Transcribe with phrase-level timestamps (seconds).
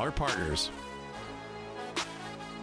[0.00, 0.70] our partners.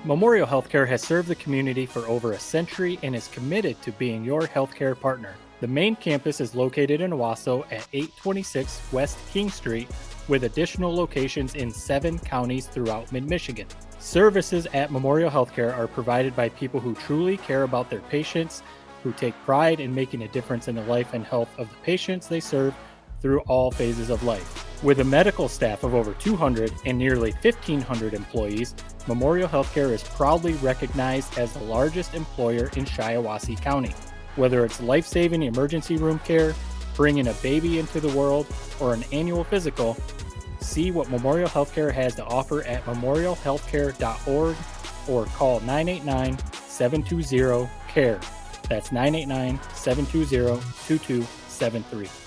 [0.04, 4.24] Memorial Healthcare has served the community for over a century and is committed to being
[4.24, 5.36] your healthcare partner.
[5.60, 9.88] The main campus is located in Owosso at 826 West King Street,
[10.28, 13.68] with additional locations in seven counties throughout mid Michigan.
[14.00, 18.62] Services at Memorial Healthcare are provided by people who truly care about their patients,
[19.04, 22.28] who take pride in making a difference in the life and health of the patients
[22.28, 22.74] they serve
[23.22, 24.66] through all phases of life.
[24.84, 28.76] With a medical staff of over 200 and nearly 1,500 employees,
[29.08, 33.96] Memorial Healthcare is proudly recognized as the largest employer in Shiawassee County.
[34.36, 36.54] Whether it's life saving emergency room care,
[36.96, 38.46] bringing a baby into the world,
[38.80, 39.98] or an annual physical,
[40.60, 44.56] see what Memorial Healthcare has to offer at memorialhealthcare.org
[45.08, 48.20] or call 989 720 CARE.
[48.70, 52.27] That's 989 720 2273.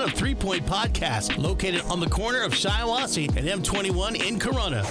[0.03, 4.83] of Three Point Podcast, located on the corner of Shiawassee and M21 in Corunna.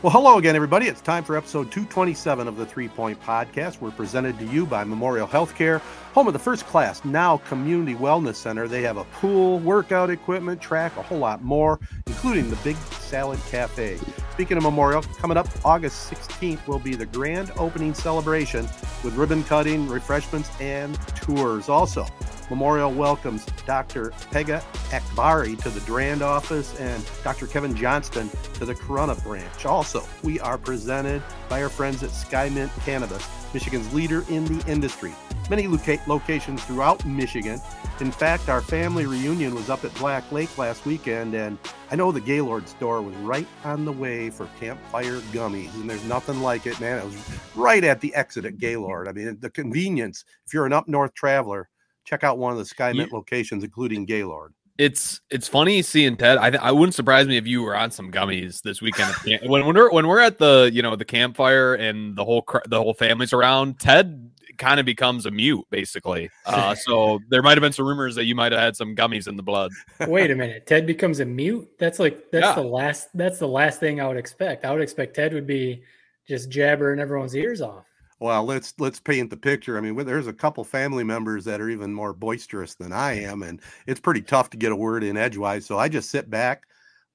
[0.00, 0.86] Well, hello again, everybody.
[0.86, 3.80] It's time for episode 227 of the Three Point Podcast.
[3.80, 5.80] We're presented to you by Memorial Healthcare,
[6.14, 8.66] home of the first class now community wellness center.
[8.66, 13.40] They have a pool, workout equipment, track, a whole lot more, including the Big Salad
[13.50, 13.98] Cafe.
[14.34, 18.68] Speaking of Memorial, coming up August 16th will be the grand opening celebration
[19.04, 21.68] with ribbon cutting, refreshments, and tours.
[21.68, 22.04] Also,
[22.50, 24.10] Memorial welcomes Dr.
[24.30, 27.46] Pega Akbari to the Durand office and Dr.
[27.46, 29.64] Kevin Johnston to the Corunna branch.
[29.64, 35.14] Also, we are presented by our friends at Skymint Cannabis, Michigan's leader in the industry.
[35.50, 37.60] Many loca- locations throughout Michigan.
[38.00, 41.58] In fact, our family reunion was up at Black Lake last weekend, and
[41.90, 46.04] I know the Gaylord store was right on the way for campfire gummies, and there's
[46.04, 46.98] nothing like it, man.
[46.98, 49.06] It was right at the exit at Gaylord.
[49.06, 51.68] I mean, the convenience, if you're an up north traveler,
[52.04, 53.06] check out one of the Skymint yeah.
[53.12, 54.52] locations, including Gaylord.
[54.76, 56.36] It's it's funny seeing Ted.
[56.38, 59.14] I I wouldn't surprise me if you were on some gummies this weekend.
[59.46, 62.82] when when we're when we're at the you know the campfire and the whole the
[62.82, 66.28] whole family's around, Ted kind of becomes a mute basically.
[66.44, 69.28] Uh, so there might have been some rumors that you might have had some gummies
[69.28, 69.70] in the blood.
[70.08, 71.68] Wait a minute, Ted becomes a mute.
[71.78, 72.54] That's like that's yeah.
[72.54, 74.64] the last that's the last thing I would expect.
[74.64, 75.82] I would expect Ted would be
[76.26, 77.86] just jabbering everyone's ears off.
[78.20, 79.76] Well, let's let's paint the picture.
[79.76, 83.42] I mean, there's a couple family members that are even more boisterous than I am,
[83.42, 85.66] and it's pretty tough to get a word in edgewise.
[85.66, 86.62] So I just sit back,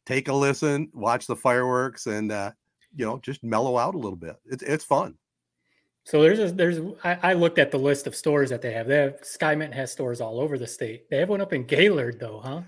[0.06, 2.52] take a listen, watch the fireworks, and uh,
[2.96, 4.36] you know, just mellow out a little bit.
[4.46, 5.16] It's it's fun.
[6.04, 8.88] So there's a, there's I, I, looked at the list of stores that they have.
[8.88, 11.10] They have Skymint has stores all over the state.
[11.10, 12.62] They have one up in Gaylord though, huh?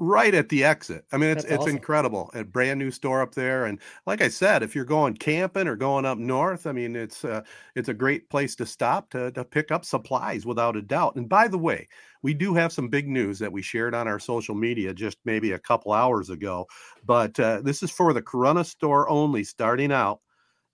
[0.00, 1.04] Right at the exit.
[1.10, 1.76] I mean, it's That's it's awesome.
[1.76, 2.30] incredible.
[2.32, 5.74] A brand new store up there, and like I said, if you're going camping or
[5.74, 7.42] going up north, I mean, it's uh,
[7.74, 11.16] it's a great place to stop to to pick up supplies without a doubt.
[11.16, 11.88] And by the way,
[12.22, 15.50] we do have some big news that we shared on our social media just maybe
[15.50, 16.68] a couple hours ago.
[17.04, 20.20] But uh, this is for the Corunna store only, starting out.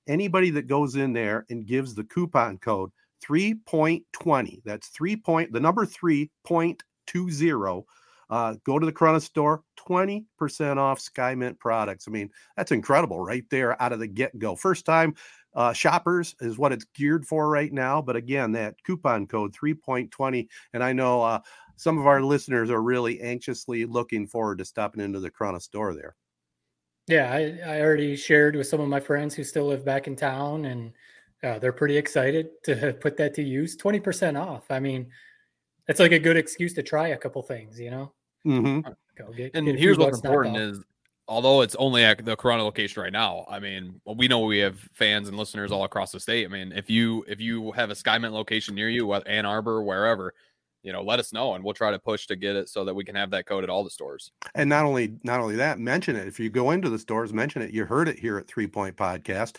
[0.06, 2.90] Anybody that goes in there and gives the coupon code
[3.22, 6.78] 3.20, that's three point the number 3.20
[8.30, 12.06] uh, go to the Corunna store, 20% off Skymint products.
[12.08, 14.56] I mean, that's incredible right there out of the get go.
[14.56, 15.14] First time
[15.54, 18.02] uh, shoppers is what it's geared for right now.
[18.02, 20.48] But again, that coupon code 3.20.
[20.72, 21.40] And I know uh,
[21.76, 25.94] some of our listeners are really anxiously looking forward to stopping into the Corunna store
[25.94, 26.16] there.
[27.06, 30.16] Yeah, I, I already shared with some of my friends who still live back in
[30.16, 30.92] town, and
[31.42, 33.76] uh, they're pretty excited to put that to use.
[33.76, 34.70] 20% off.
[34.70, 35.10] I mean,
[35.88, 38.12] it's like a good excuse to try a couple things, you know.
[38.46, 38.90] Mm-hmm.
[39.16, 40.84] Go get, and get here's what's important is
[41.28, 44.78] although it's only at the Corunna location right now, I mean, we know we have
[44.92, 46.44] fans and listeners all across the state.
[46.44, 50.34] I mean, if you if you have a SkyMint location near you, Ann Arbor, wherever,
[50.82, 52.94] you know, let us know and we'll try to push to get it so that
[52.94, 54.32] we can have that code at all the stores.
[54.54, 56.28] And not only not only that, mention it.
[56.28, 57.72] If you go into the stores, mention it.
[57.72, 59.56] You heard it here at Three Point Podcast,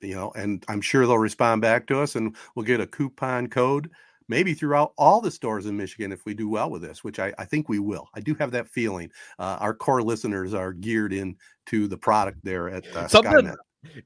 [0.00, 3.48] you know, and I'm sure they'll respond back to us and we'll get a coupon
[3.48, 3.90] code
[4.28, 7.32] maybe throughout all the stores in Michigan if we do well with this, which I,
[7.38, 8.08] I think we will.
[8.14, 9.10] I do have that feeling.
[9.38, 11.36] Uh, our core listeners are geared in
[11.66, 13.56] to the product there at uh, SkyMint.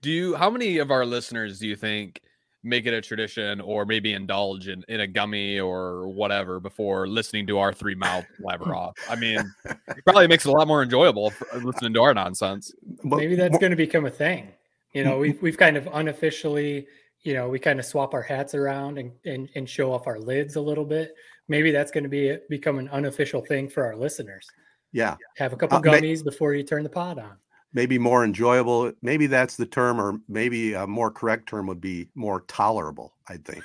[0.01, 0.35] Do you?
[0.35, 2.21] How many of our listeners do you think
[2.63, 7.47] make it a tradition, or maybe indulge in, in a gummy or whatever before listening
[7.47, 8.95] to our three mouth blabber off?
[9.09, 11.33] I mean, it probably makes it a lot more enjoyable
[11.63, 12.75] listening to our nonsense.
[13.05, 14.49] Maybe that's going to become a thing.
[14.93, 16.87] You know, we've we've kind of unofficially
[17.23, 20.19] you know, we kind of swap our hats around and, and, and show off our
[20.19, 21.15] lids a little bit.
[21.49, 24.47] Maybe that's going to be become an unofficial thing for our listeners.
[24.93, 25.17] Yeah.
[25.37, 27.37] Have a couple uh, gummies may, before you turn the pod on.
[27.73, 28.93] Maybe more enjoyable.
[29.03, 33.16] Maybe that's the term, or maybe a more correct term would be more tolerable.
[33.29, 33.65] I think.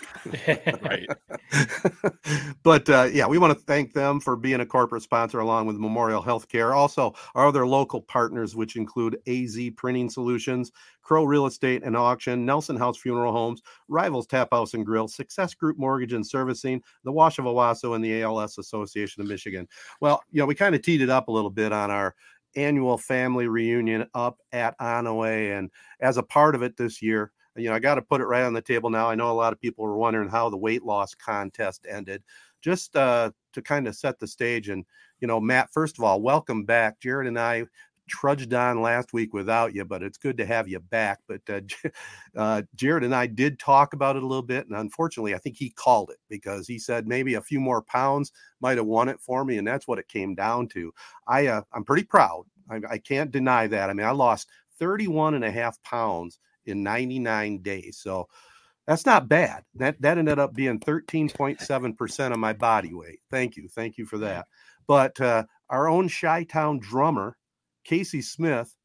[0.82, 1.08] right.
[2.64, 5.78] but uh, yeah, we want to thank them for being a corporate sponsor along with
[5.78, 6.76] Memorial Healthcare.
[6.76, 10.72] Also, our other local partners, which include AZ Printing Solutions,
[11.04, 15.54] Crow Real Estate and Auction, Nelson House Funeral Homes, Rivals Tap House and Grill, Success
[15.54, 19.68] Group Mortgage and Servicing, the Wash of Owosso, and the ALS Association of Michigan.
[20.00, 22.16] Well, you know, we kind of teed it up a little bit on our
[22.56, 25.58] annual family reunion up at Onaway.
[25.58, 25.70] And
[26.00, 28.44] as a part of it this year, you know, I got to put it right
[28.44, 29.10] on the table now.
[29.10, 32.24] I know a lot of people were wondering how the weight loss contest ended.
[32.62, 34.86] Just uh, to kind of set the stage, and
[35.20, 37.00] you know, Matt, first of all, welcome back.
[37.00, 37.66] Jared and I
[38.08, 41.20] trudged on last week without you, but it's good to have you back.
[41.28, 41.62] But uh,
[42.36, 45.58] uh, Jared and I did talk about it a little bit, and unfortunately, I think
[45.58, 48.32] he called it because he said maybe a few more pounds
[48.62, 50.94] might have won it for me, and that's what it came down to.
[51.28, 52.46] I uh, I'm pretty proud.
[52.70, 53.90] I, I can't deny that.
[53.90, 54.50] I mean, I lost
[54.80, 58.00] 31 and a half pounds in 99 days.
[58.02, 58.28] So
[58.88, 59.64] that's not bad.
[59.76, 63.20] That that ended up being 13.7% of my body weight.
[63.30, 63.68] Thank you.
[63.68, 64.48] Thank you for that.
[64.88, 67.38] But uh, our own Chi Town drummer,
[67.84, 68.76] Casey Smith,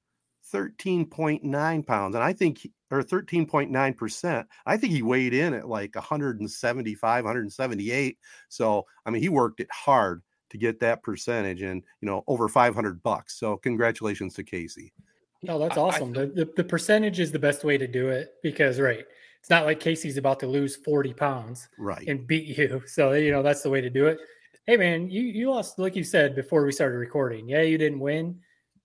[0.52, 2.14] 13.9 pounds.
[2.14, 4.44] And I think, he, or 13.9%.
[4.64, 8.18] I think he weighed in at like 175, 178.
[8.48, 12.48] So, I mean, he worked it hard to get that percentage and, you know, over
[12.48, 13.38] 500 bucks.
[13.38, 14.92] So, congratulations to Casey.
[15.42, 16.14] No, that's awesome.
[16.16, 19.04] I, I, the, the, the percentage is the best way to do it because right,
[19.40, 22.82] it's not like Casey's about to lose 40 pounds right and beat you.
[22.88, 24.18] So you know that's the way to do it.
[24.66, 27.48] Hey man, you you lost like you said before we started recording.
[27.48, 28.40] Yeah, you didn't win.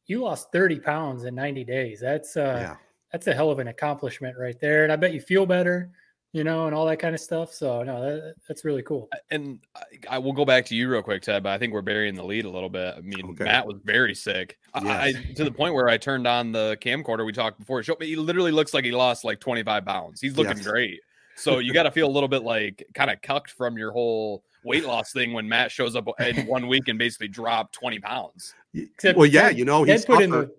[0.05, 1.99] You lost 30 pounds in 90 days.
[1.99, 2.75] That's uh yeah.
[3.11, 4.83] that's a hell of an accomplishment right there.
[4.83, 5.91] And I bet you feel better
[6.33, 7.53] you know, and all that kind of stuff.
[7.53, 9.09] So no, that, that's really cool.
[9.31, 11.43] And I, I, will go back to you real quick, Ted.
[11.43, 12.95] But I think we're burying the lead a little bit.
[12.97, 13.43] I mean, okay.
[13.43, 14.57] Matt was very sick.
[14.81, 15.15] Yes.
[15.15, 17.83] I, to the point where I turned on the camcorder we talked before.
[17.83, 20.21] Show, he literally looks like he lost like 25 pounds.
[20.21, 20.67] He's looking yes.
[20.67, 21.01] great.
[21.35, 24.43] So you got to feel a little bit like kind of cucked from your whole
[24.63, 28.53] weight loss thing when Matt shows up in one week and basically dropped 20 pounds.
[28.73, 30.53] Except well, yeah, you know, he's put in the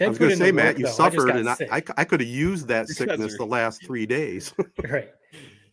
[0.00, 0.92] Ted I was going to say, Matt, you though.
[0.92, 4.54] suffered, I and I, I, I, could have used that sickness the last three days.
[4.88, 5.10] right.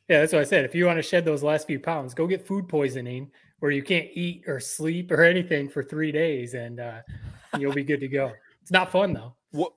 [0.09, 0.65] Yeah, that's what I said.
[0.65, 3.81] If you want to shed those last few pounds, go get food poisoning where you
[3.81, 6.99] can't eat or sleep or anything for three days, and uh,
[7.57, 8.33] you'll be good to go.
[8.61, 9.33] It's not fun though.
[9.51, 9.71] What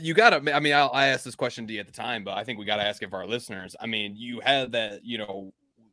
[0.00, 0.52] you got to?
[0.52, 2.58] I mean, I, I asked this question to you at the time, but I think
[2.58, 3.76] we got to ask it for our listeners.
[3.80, 5.52] I mean, you had that, you know,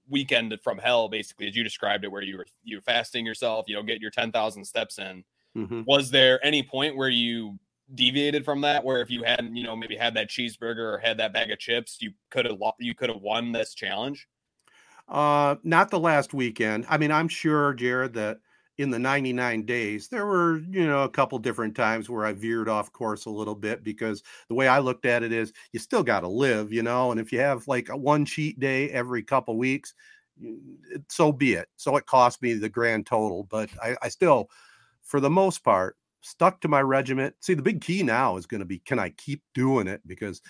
[0.10, 3.66] weekend from hell, basically, as you described it, where you were you were fasting yourself,
[3.68, 5.24] you know, get your ten thousand steps in.
[5.56, 5.84] Mm-hmm.
[5.86, 7.60] Was there any point where you
[7.94, 11.18] deviated from that where if you hadn't you know maybe had that cheeseburger or had
[11.18, 14.28] that bag of chips you could have you could have won this challenge?
[15.08, 16.86] Uh not the last weekend.
[16.90, 18.40] I mean i'm sure jared that
[18.78, 22.68] in the 99 days there were you know a couple different times where i veered
[22.68, 26.04] off course a little bit because the way i looked at it is you still
[26.04, 29.24] got to live you know and if you have like a one cheat day every
[29.24, 29.94] couple weeks
[31.10, 31.70] so be it.
[31.78, 34.50] So it cost me the grand total but I, I still
[35.04, 37.36] for the most part stuck to my regiment.
[37.42, 40.02] See, the big key now is going to be can I keep doing it?
[40.06, 40.42] Because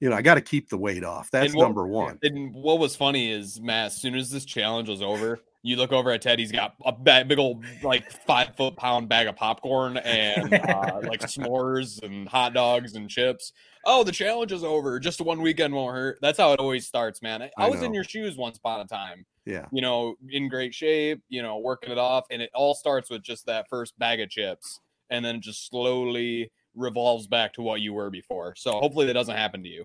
[0.00, 1.30] you know, I got to keep the weight off.
[1.30, 2.18] That's what, number one.
[2.22, 5.92] And what was funny is, Matt, as soon as this challenge was over, you look
[5.92, 6.38] over at Ted.
[6.38, 11.20] He's got a big old, like five foot pound bag of popcorn and uh, like
[11.20, 13.52] s'mores and hot dogs and chips.
[13.84, 15.00] Oh, the challenge is over.
[15.00, 16.18] Just one weekend won't hurt.
[16.22, 17.42] That's how it always starts, man.
[17.42, 19.26] I, I was in your shoes once upon a time.
[19.46, 19.66] Yeah.
[19.72, 22.26] You know, in great shape, you know, working it off.
[22.30, 24.80] And it all starts with just that first bag of chips
[25.10, 28.54] and then just slowly revolves back to what you were before.
[28.56, 29.84] So hopefully that doesn't happen to you.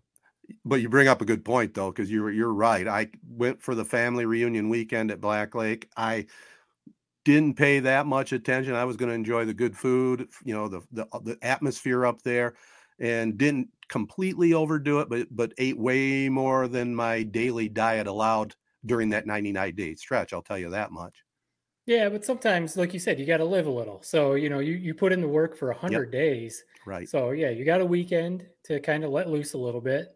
[0.66, 2.88] But you bring up a good point though, because you're you're right.
[2.88, 5.90] I went for the family reunion weekend at Black Lake.
[5.96, 6.26] I
[7.24, 8.76] didn't pay that much attention.
[8.76, 12.06] I was going to enjoy the good food, you know, the, the uh, the atmosphere
[12.06, 12.56] up there,
[13.00, 18.56] and didn't completely overdo it, but but ate way more than my daily diet allowed
[18.86, 20.34] during that 99 day stretch.
[20.34, 21.24] I'll tell you that much.
[21.86, 24.02] Yeah, but sometimes, like you said, you got to live a little.
[24.04, 27.08] So you know, you you put in the work for a hundred days, Right.
[27.08, 30.16] So yeah, you got a weekend to kind of let loose a little bit.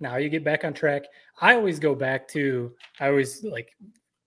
[0.00, 1.04] Now you get back on track.
[1.40, 3.70] I always go back to I always like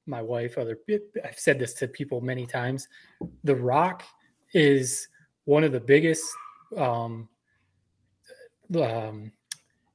[0.06, 0.78] my wife, other
[1.24, 2.88] I've said this to people many times.
[3.44, 4.04] The Rock
[4.54, 5.08] is
[5.46, 6.24] one of the biggest
[6.76, 7.30] um
[8.80, 9.32] um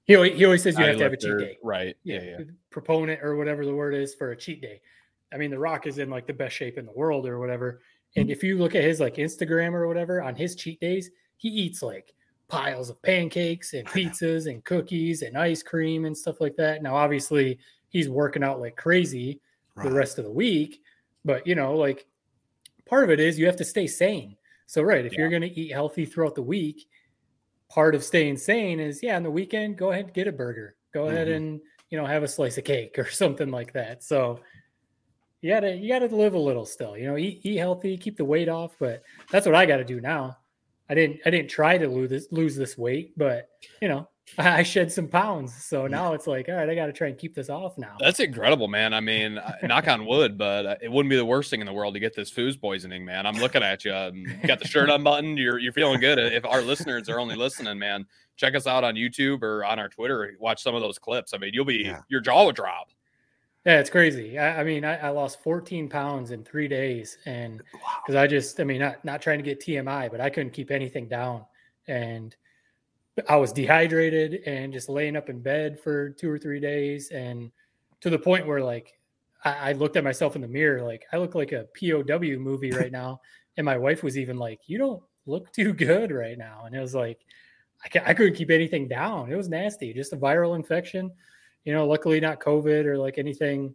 [0.04, 1.58] he always, he always says you have to have a cheat day.
[1.62, 1.96] Right.
[2.04, 2.22] Yeah.
[2.22, 2.38] Yeah.
[2.70, 4.80] Proponent or whatever the word is for a cheat day.
[5.32, 7.80] I mean, The Rock is in like the best shape in the world or whatever.
[8.16, 11.48] And if you look at his like Instagram or whatever on his cheat days, he
[11.48, 12.14] eats like
[12.48, 16.82] piles of pancakes and pizzas and cookies and ice cream and stuff like that.
[16.82, 17.58] Now, obviously,
[17.88, 19.40] he's working out like crazy
[19.74, 19.88] Right.
[19.88, 20.82] the rest of the week,
[21.24, 22.06] but you know, like
[22.84, 24.36] part of it is you have to stay sane.
[24.66, 26.86] So, right, if you're going to eat healthy throughout the week,
[27.70, 30.76] part of staying sane is yeah, on the weekend, go ahead and get a burger.
[30.92, 31.36] Go ahead Mhm.
[31.36, 34.02] and you know have a slice of cake or something like that.
[34.02, 34.40] So
[35.42, 36.96] you gotta you gotta live a little still.
[36.96, 38.74] You know, eat eat healthy, keep the weight off.
[38.78, 40.38] But that's what I got to do now.
[40.88, 43.48] I didn't I didn't try to lose this lose this weight, but
[43.80, 44.08] you know
[44.38, 45.52] I shed some pounds.
[45.64, 47.96] So now it's like all right, I got to try and keep this off now.
[47.98, 48.94] That's incredible, man.
[48.94, 51.66] I mean, uh, knock on wood, but uh, it wouldn't be the worst thing in
[51.66, 53.26] the world to get this food poisoning, man.
[53.26, 53.92] I'm looking at you.
[53.94, 55.38] um, You got the shirt unbuttoned.
[55.38, 56.18] You're you're feeling good.
[56.18, 58.06] If our listeners are only listening, man,
[58.36, 60.34] check us out on YouTube or on our Twitter.
[60.38, 61.34] Watch some of those clips.
[61.34, 62.00] I mean, you'll be Yeah.
[62.08, 62.90] your jaw will drop.
[63.64, 64.38] Yeah, it's crazy.
[64.38, 68.02] I, I mean, I, I lost 14 pounds in three days, and Wow.
[68.02, 70.70] because I just, I mean, not not trying to get TMI, but I couldn't keep
[70.70, 71.44] anything down,
[71.86, 72.34] and
[73.28, 77.52] I was dehydrated and just laying up in bed for two or three days, and
[78.00, 78.98] to the point where like
[79.44, 82.72] I, I looked at myself in the mirror, like I look like a POW movie
[82.72, 83.20] right now,
[83.56, 86.80] and my wife was even like, "You don't look too good right now," and it
[86.80, 87.20] was like
[87.84, 89.30] I, I couldn't keep anything down.
[89.32, 91.12] It was nasty, just a viral infection
[91.64, 93.74] you know, luckily not COVID or like anything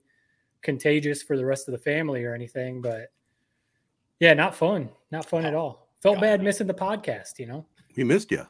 [0.62, 2.82] contagious for the rest of the family or anything.
[2.82, 3.12] But
[4.20, 4.90] yeah, not fun.
[5.12, 5.88] Not fun at oh, all.
[6.02, 6.22] Felt God.
[6.22, 7.66] bad missing the podcast, you know?
[7.96, 8.46] We missed you.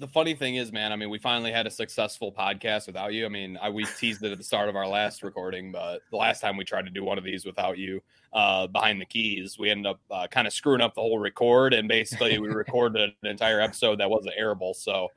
[0.00, 3.26] The funny thing is, man, I mean, we finally had a successful podcast without you.
[3.26, 6.16] I mean, I we teased it at the start of our last recording, but the
[6.16, 8.00] last time we tried to do one of these without you
[8.32, 11.74] uh, behind the keys, we ended up uh, kind of screwing up the whole record,
[11.74, 14.74] and basically we recorded an entire episode that wasn't airable.
[14.74, 15.08] So,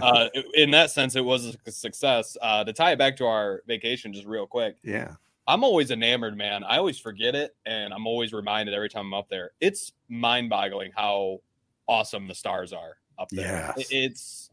[0.00, 2.36] uh, in that sense, it was a success.
[2.40, 5.14] Uh, to tie it back to our vacation, just real quick, Yeah.
[5.48, 6.62] I'm always enamored, man.
[6.62, 9.50] I always forget it, and I'm always reminded every time I'm up there.
[9.60, 11.40] It's mind-boggling how
[11.88, 13.74] awesome the stars are up there.
[13.76, 13.88] Yes.
[13.90, 14.50] It's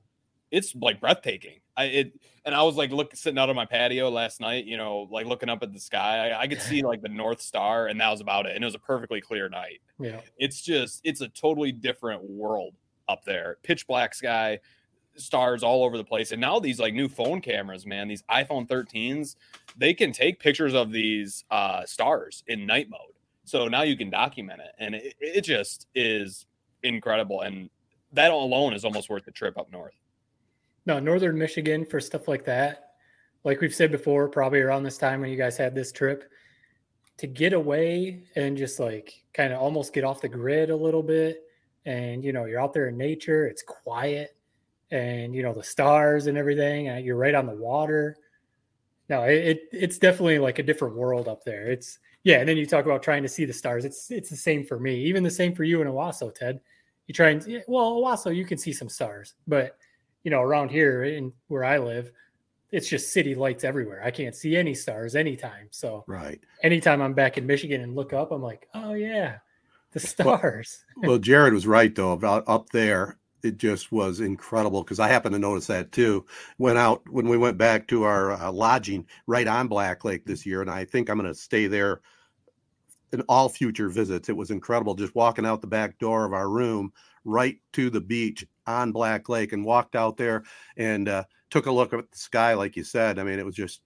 [0.51, 1.59] it's like breathtaking.
[1.77, 4.77] I it and I was like look sitting out on my patio last night, you
[4.77, 6.29] know, like looking up at the sky.
[6.29, 8.55] I, I could see like the North Star, and that was about it.
[8.55, 9.81] And it was a perfectly clear night.
[9.99, 10.21] Yeah.
[10.37, 12.75] It's just it's a totally different world
[13.07, 13.57] up there.
[13.63, 14.59] Pitch black sky,
[15.15, 16.31] stars all over the place.
[16.31, 19.35] And now these like new phone cameras, man, these iPhone 13s,
[19.77, 22.99] they can take pictures of these uh stars in night mode.
[23.43, 24.71] So now you can document it.
[24.79, 26.45] And it, it just is
[26.83, 27.41] incredible.
[27.41, 27.69] And
[28.15, 29.93] that alone is almost worth the trip up north.
[30.85, 32.91] No, Northern Michigan for stuff like that.
[33.43, 36.29] Like we've said before, probably around this time when you guys had this trip,
[37.17, 41.03] to get away and just like kind of almost get off the grid a little
[41.03, 41.43] bit.
[41.85, 44.35] And you know, you're out there in nature, it's quiet,
[44.91, 48.17] and you know, the stars and everything, and you're right on the water.
[49.07, 51.67] No, it, it it's definitely like a different world up there.
[51.67, 53.85] It's yeah, and then you talk about trying to see the stars.
[53.85, 54.95] It's it's the same for me.
[55.05, 56.59] Even the same for you in Owosso, Ted.
[57.07, 59.77] You try and well, Owosso, you can see some stars, but
[60.23, 62.11] you know, around here in where I live,
[62.71, 64.01] it's just city lights everywhere.
[64.03, 65.67] I can't see any stars anytime.
[65.69, 66.39] So Right.
[66.63, 69.37] anytime I'm back in Michigan and look up, I'm like, oh yeah,
[69.91, 70.83] the stars.
[70.97, 73.17] Well, Jared was right though about up there.
[73.43, 76.25] It just was incredible because I happened to notice that too.
[76.57, 80.47] Went out when we went back to our uh, lodging right on Black Lake this
[80.47, 82.01] year, and I think I'm going to stay there
[83.15, 84.29] in all future visits.
[84.29, 86.91] It was incredible just walking out the back door of our room
[87.23, 90.43] right to the beach on Black Lake and walked out there
[90.77, 93.17] and uh, took a look at the sky, like you said.
[93.17, 93.81] I mean, it was just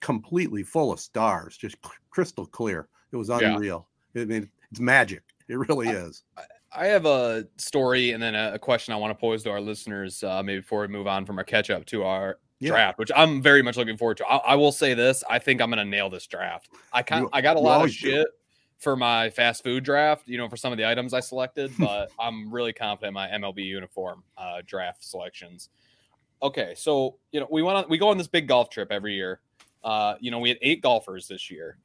[0.00, 1.76] completely full of stars, just
[2.10, 2.88] crystal clear.
[3.12, 3.54] It was Yeah.
[3.54, 3.88] unreal.
[4.16, 5.22] I mean, it's magic.
[5.48, 6.24] It really is.
[6.72, 10.22] I have a story and then a, question I want to pose to our listeners,
[10.22, 12.70] uh, maybe before we move on from our catch up to our Yeah.
[12.70, 14.26] draft, which I'm very much looking forward to.
[14.26, 16.68] I, I will say this: I think I'm going to nail this draft.
[16.92, 18.26] I kind I got a lot of shit.
[18.26, 18.32] do.
[18.80, 22.10] For my fast food draft, you know, for some of the items I selected, but
[22.18, 25.68] I'm really confident in my MLB uniform uh, draft selections.
[26.42, 29.14] Okay, so you know we went on we go on this big golf trip every
[29.14, 29.40] year.
[29.84, 31.78] Uh, you know, we had eight golfers this year,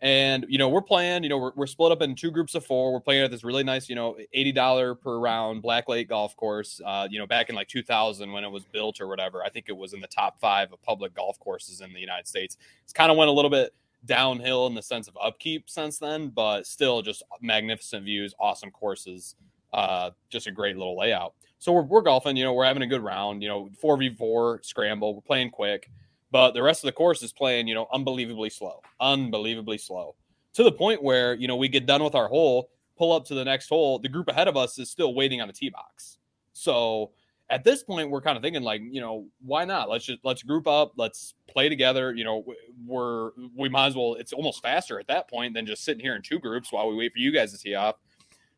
[0.00, 1.22] And you know, we're playing.
[1.22, 2.92] You know, we're, we're split up in two groups of four.
[2.92, 6.36] We're playing at this really nice, you know, eighty dollar per round Black Lake golf
[6.36, 6.80] course.
[6.84, 9.44] Uh, you know, back in like two thousand when it was built or whatever.
[9.44, 12.26] I think it was in the top five of public golf courses in the United
[12.26, 12.56] States.
[12.82, 13.72] It's kind of went a little bit
[14.06, 19.36] downhill in the sense of upkeep since then, but still just magnificent views, awesome courses,
[19.72, 21.34] uh, just a great little layout.
[21.58, 25.14] So we're, we're golfing, you know, we're having a good round, you know, 4v4 scramble,
[25.14, 25.90] we're playing quick,
[26.30, 30.14] but the rest of the course is playing, you know, unbelievably slow, unbelievably slow
[30.54, 33.34] to the point where, you know, we get done with our hole, pull up to
[33.34, 36.18] the next hole, the group ahead of us is still waiting on the tee box.
[36.52, 37.10] So
[37.50, 39.90] at this point, we're kind of thinking like, you know, why not?
[39.90, 42.14] Let's just let's group up, let's play together.
[42.14, 42.44] You know,
[42.86, 44.14] we're we might as well.
[44.14, 46.96] It's almost faster at that point than just sitting here in two groups while we
[46.96, 47.96] wait for you guys to tee off.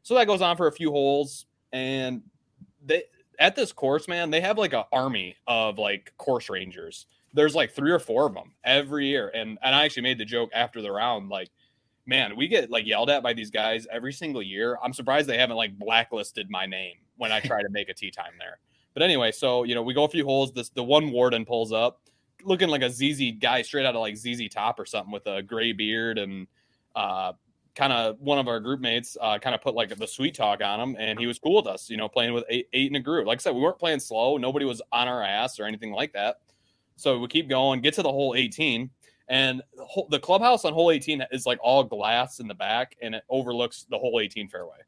[0.02, 2.22] So that goes on for a few holes, and
[2.84, 3.04] they
[3.38, 7.06] at this course, man, they have like an army of like course rangers.
[7.34, 10.24] There's like three or four of them every year, and and I actually made the
[10.24, 11.50] joke after the round, like,
[12.06, 14.78] man, we get like yelled at by these guys every single year.
[14.82, 18.12] I'm surprised they haven't like blacklisted my name when I try to make a tee
[18.12, 18.58] time there.
[18.96, 20.52] But anyway, so you know, we go a few holes.
[20.52, 22.00] This the one warden pulls up,
[22.44, 25.42] looking like a ZZ guy straight out of like ZZ Top or something with a
[25.42, 26.46] gray beard and
[26.94, 27.34] uh,
[27.74, 30.62] kind of one of our group mates uh, kind of put like the sweet talk
[30.64, 31.90] on him, and he was cool with us.
[31.90, 33.26] You know, playing with eight, eight in a group.
[33.26, 34.38] Like I said, we weren't playing slow.
[34.38, 36.40] Nobody was on our ass or anything like that.
[36.96, 38.88] So we keep going, get to the hole 18,
[39.28, 39.60] and
[40.08, 43.84] the clubhouse on hole 18 is like all glass in the back, and it overlooks
[43.90, 44.78] the whole 18 fairway.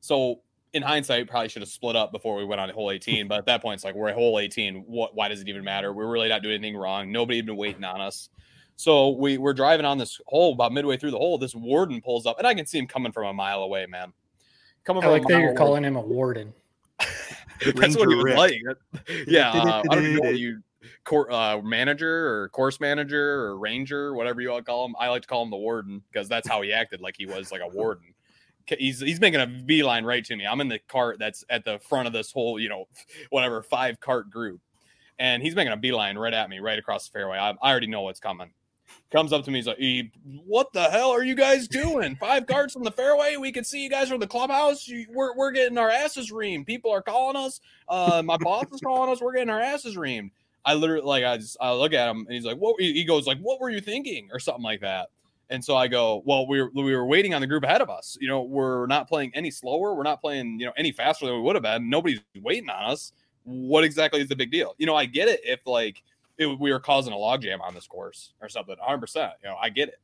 [0.00, 0.40] So
[0.74, 3.28] in hindsight, probably should have split up before we went on hole 18.
[3.28, 4.84] But at that point, it's like we're at hole 18.
[4.86, 5.14] What?
[5.14, 5.92] Why does it even matter?
[5.92, 7.10] We're really not doing anything wrong.
[7.10, 8.28] Nobody had been waiting on us.
[8.76, 10.52] So we we're driving on this hole.
[10.52, 13.12] About midway through the hole, this warden pulls up, and I can see him coming
[13.12, 13.86] from a mile away.
[13.86, 14.12] Man,
[14.82, 15.04] coming.
[15.04, 15.56] I like that you're away.
[15.56, 16.52] calling him a warden.
[16.98, 18.36] That's what he was Rick.
[18.36, 18.60] like.
[19.28, 20.60] Yeah, uh, I don't know you
[21.04, 24.96] court uh, manager or course manager or ranger, whatever you all call him.
[24.98, 27.52] I like to call him the warden because that's how he acted, like he was
[27.52, 28.13] like a warden
[28.66, 30.46] he's he's making a beeline right to me.
[30.46, 32.86] I'm in the cart that's at the front of this whole, you know,
[33.30, 34.60] whatever five cart group,
[35.18, 37.38] and he's making a beeline right at me, right across the fairway.
[37.38, 38.50] I, I already know what's coming.
[39.10, 40.12] Comes up to me, he's like, e,
[40.44, 42.16] "What the hell are you guys doing?
[42.16, 43.36] Five carts from the fairway?
[43.36, 44.88] We can see you guys from the clubhouse.
[45.10, 46.66] we're we're getting our asses reamed.
[46.66, 47.60] People are calling us.
[47.88, 49.20] Uh, my boss is calling us.
[49.20, 50.30] We're getting our asses reamed."
[50.64, 53.26] I literally like I just I look at him and he's like, "What?" He goes
[53.26, 55.08] like, "What were you thinking?" or something like that.
[55.50, 57.90] And so I go, well, we were, we were waiting on the group ahead of
[57.90, 58.16] us.
[58.20, 59.94] You know, we're not playing any slower.
[59.94, 61.90] We're not playing, you know, any faster than we would have been.
[61.90, 63.12] Nobody's waiting on us.
[63.44, 64.74] What exactly is the big deal?
[64.78, 66.02] You know, I get it if like
[66.38, 69.32] it, we were causing a logjam on this course or something, 100%.
[69.42, 70.00] You know, I get it.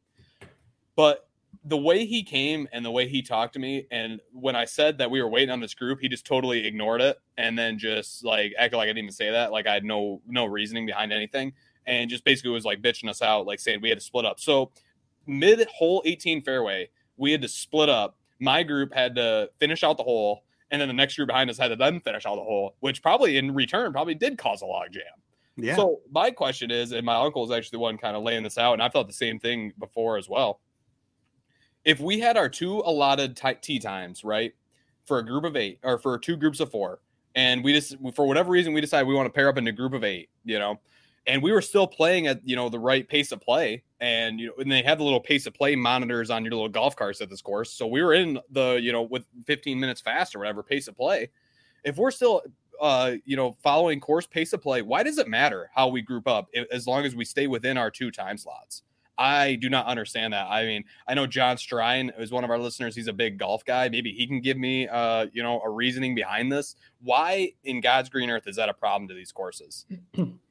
[0.94, 1.26] But
[1.64, 4.98] the way he came and the way he talked to me, and when I said
[4.98, 8.24] that we were waiting on this group, he just totally ignored it and then just
[8.24, 9.52] like acted like I didn't even say that.
[9.52, 11.52] Like I had no no reasoning behind anything,
[11.86, 14.40] and just basically was like bitching us out, like saying we had to split up.
[14.40, 14.70] So
[15.30, 18.16] mid hole 18 fairway, we had to split up.
[18.40, 21.58] My group had to finish out the hole, and then the next group behind us
[21.58, 24.66] had to then finish out the hole, which probably in return probably did cause a
[24.66, 25.02] log jam.
[25.56, 25.76] Yeah.
[25.76, 28.56] So my question is, and my uncle is actually the one kind of laying this
[28.58, 30.60] out, and I've thought the same thing before as well.
[31.84, 34.52] If we had our two allotted t- tee times, right,
[35.04, 37.00] for a group of eight or for two groups of four,
[37.34, 39.74] and we just for whatever reason we decide we want to pair up into a
[39.74, 40.80] group of eight, you know,
[41.26, 44.46] and we were still playing at you know the right pace of play and you
[44.46, 47.20] know and they had the little pace of play monitors on your little golf carts
[47.20, 50.38] at this course so we were in the you know with 15 minutes fast or
[50.38, 51.30] whatever pace of play
[51.84, 52.42] if we're still
[52.80, 56.26] uh you know following course pace of play why does it matter how we group
[56.26, 58.82] up as long as we stay within our two time slots
[59.18, 60.46] I do not understand that.
[60.48, 62.96] I mean, I know John Strine is one of our listeners.
[62.96, 63.86] He's a big golf guy.
[63.90, 66.74] Maybe he can give me, uh, you know, a reasoning behind this.
[67.02, 69.84] Why in God's green earth is that a problem to these courses?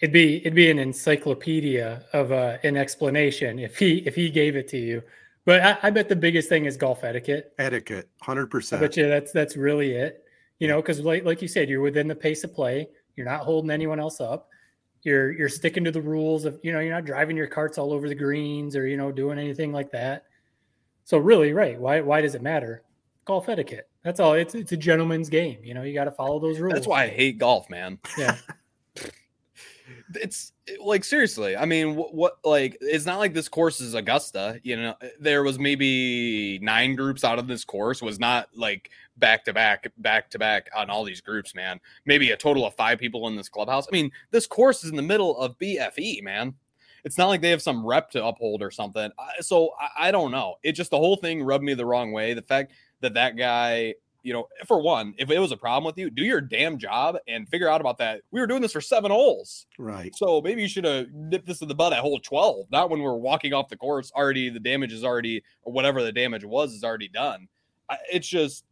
[0.00, 4.56] it'd be it'd be an encyclopedia of uh, an explanation if he if he gave
[4.56, 5.02] it to you.
[5.44, 7.52] But I, I bet the biggest thing is golf etiquette.
[7.58, 8.80] Etiquette, hundred percent.
[8.80, 10.24] But yeah, that's that's really it.
[10.58, 12.88] You know, because like like you said, you're within the pace of play.
[13.16, 14.48] You're not holding anyone else up.
[15.02, 17.92] You're you're sticking to the rules of you know you're not driving your carts all
[17.92, 20.24] over the greens or you know doing anything like that.
[21.04, 21.80] So really, right?
[21.80, 22.82] Why why does it matter?
[23.24, 23.88] Golf etiquette.
[24.02, 24.34] That's all.
[24.34, 25.58] It's it's a gentleman's game.
[25.62, 26.74] You know, you got to follow those rules.
[26.74, 27.98] That's why I hate golf, man.
[28.18, 28.36] Yeah.
[30.14, 34.60] it's like seriously i mean what, what, like it's not like this course is augusta
[34.62, 39.44] you know there was maybe nine groups out of this course was not like back
[39.44, 41.78] to back back to back on all these groups man.
[42.06, 43.86] Maybe a total of five people in this clubhouse.
[43.86, 46.54] I mean this course is in the middle of bfe man.
[47.04, 49.10] It's not like they have some rep to uphold or something.
[49.40, 50.56] So I, I don't know.
[50.62, 52.34] It just the whole thing rubbed me the wrong way.
[52.34, 55.96] The fact that that guy you know, for one, if it was a problem with
[55.98, 58.22] you, do your damn job and figure out about that.
[58.30, 59.66] We were doing this for seven holes.
[59.78, 60.14] Right.
[60.14, 63.00] So maybe you should have nipped this in the bud at hole 12, not when
[63.00, 66.72] we're walking off the course already, the damage is already, or whatever the damage was,
[66.74, 67.48] is already done.
[67.88, 68.64] I, it's just,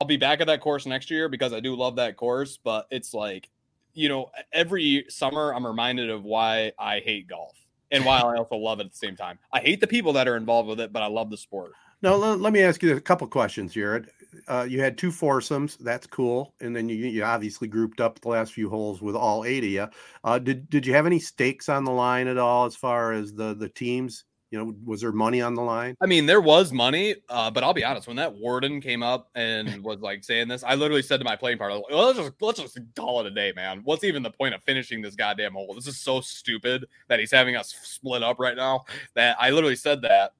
[0.00, 2.86] I'll be back at that course next year because I do love that course, but
[2.90, 3.48] it's like,
[3.94, 7.56] you know, every summer I'm reminded of why I hate golf
[7.90, 9.38] and why I also love it at the same time.
[9.52, 11.72] I hate the people that are involved with it, but I love the sport.
[12.02, 14.10] Now, let, let me ask you a couple questions, Jared.
[14.48, 15.76] Uh, you had two foursomes.
[15.76, 16.52] That's cool.
[16.60, 19.70] And then you, you obviously grouped up the last few holes with all eight of
[19.70, 19.88] you.
[20.24, 23.32] Uh, did, did you have any stakes on the line at all as far as
[23.32, 24.24] the, the teams?
[24.50, 25.96] You know, was there money on the line?
[26.02, 28.06] I mean, there was money, uh, but I'll be honest.
[28.06, 31.36] When that warden came up and was like saying this, I literally said to my
[31.36, 33.80] playing partner, well, "Let's just let's just call it a day, man.
[33.82, 35.72] What's even the point of finishing this goddamn hole?
[35.72, 38.84] This is so stupid that he's having us split up right now."
[39.14, 40.34] That I literally said that,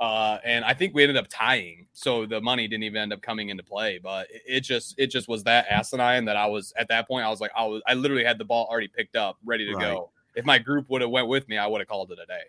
[0.00, 3.20] uh, and I think we ended up tying, so the money didn't even end up
[3.22, 3.98] coming into play.
[4.02, 7.24] But it, it just it just was that asinine that I was at that point.
[7.26, 9.74] I was like, I was I literally had the ball already picked up, ready to
[9.74, 9.80] Right.
[9.82, 10.10] go.
[10.36, 12.42] If my group would have went with me, I would have called it a day.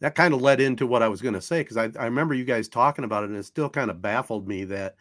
[0.00, 2.34] that kind of led into what I was going to say because I, I remember
[2.34, 4.96] you guys talking about it, and it still kind of baffled me that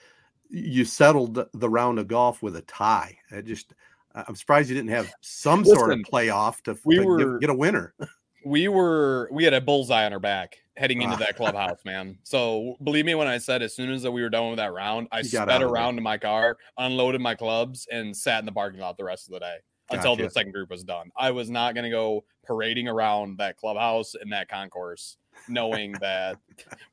[0.50, 3.18] you settled the- round of golf with a tie.
[3.32, 3.74] I just
[4.14, 7.50] I'm surprised you didn't have some sort of Listen, playoff to, we to were- get
[7.50, 7.96] a winner.
[8.46, 11.20] we were we had a bullseye on our back heading into Ah.
[11.20, 12.18] that clubhouse, man.
[12.24, 14.74] So believe me when I said as soon as that we were done with that
[14.74, 15.68] round, I got sped out of there.
[15.70, 19.28] around to my car, unloaded my clubs, and sat in the parking lot the rest
[19.28, 19.56] of the day
[19.92, 21.12] until the second group was done.
[21.18, 26.38] I was not gonna go parading around that clubhouse and that concourse, knowing that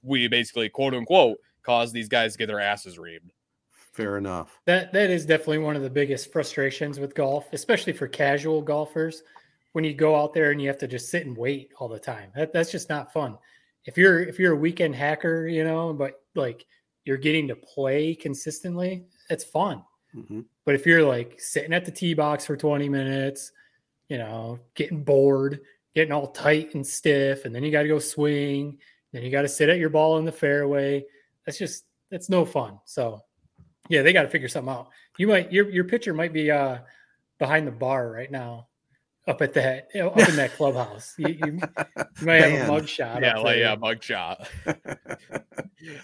[0.02, 3.30] we basically quote unquote caused these guys to get their asses reamed.
[3.92, 4.58] Fair enough.
[4.66, 9.22] That that is definitely one of the biggest frustrations with golf, especially for casual golfers.
[9.72, 11.98] When you go out there and you have to just sit and wait all the
[11.98, 13.38] time, that, that's just not fun.
[13.84, 16.66] If you're if you're a weekend hacker, you know, but like
[17.04, 19.82] you're getting to play consistently, it's fun.
[20.14, 20.44] Mhm.
[20.64, 23.52] But if you're like sitting at the tee box for 20 minutes,
[24.08, 25.60] you know, getting bored,
[25.94, 28.78] getting all tight and stiff, and then you got to go swing,
[29.12, 31.04] then you got to sit at your ball in the fairway.
[31.44, 32.78] That's just that's no fun.
[32.84, 33.22] So
[33.88, 34.90] yeah, they got to figure something out.
[35.18, 36.78] You might your your pitcher might be uh
[37.38, 38.68] behind the bar right now,
[39.28, 41.14] up at that you know, up in that clubhouse.
[41.16, 41.60] You, you,
[42.20, 43.22] you might have a mug shot.
[43.22, 43.58] Yeah, like there.
[43.58, 44.48] yeah, mug shot.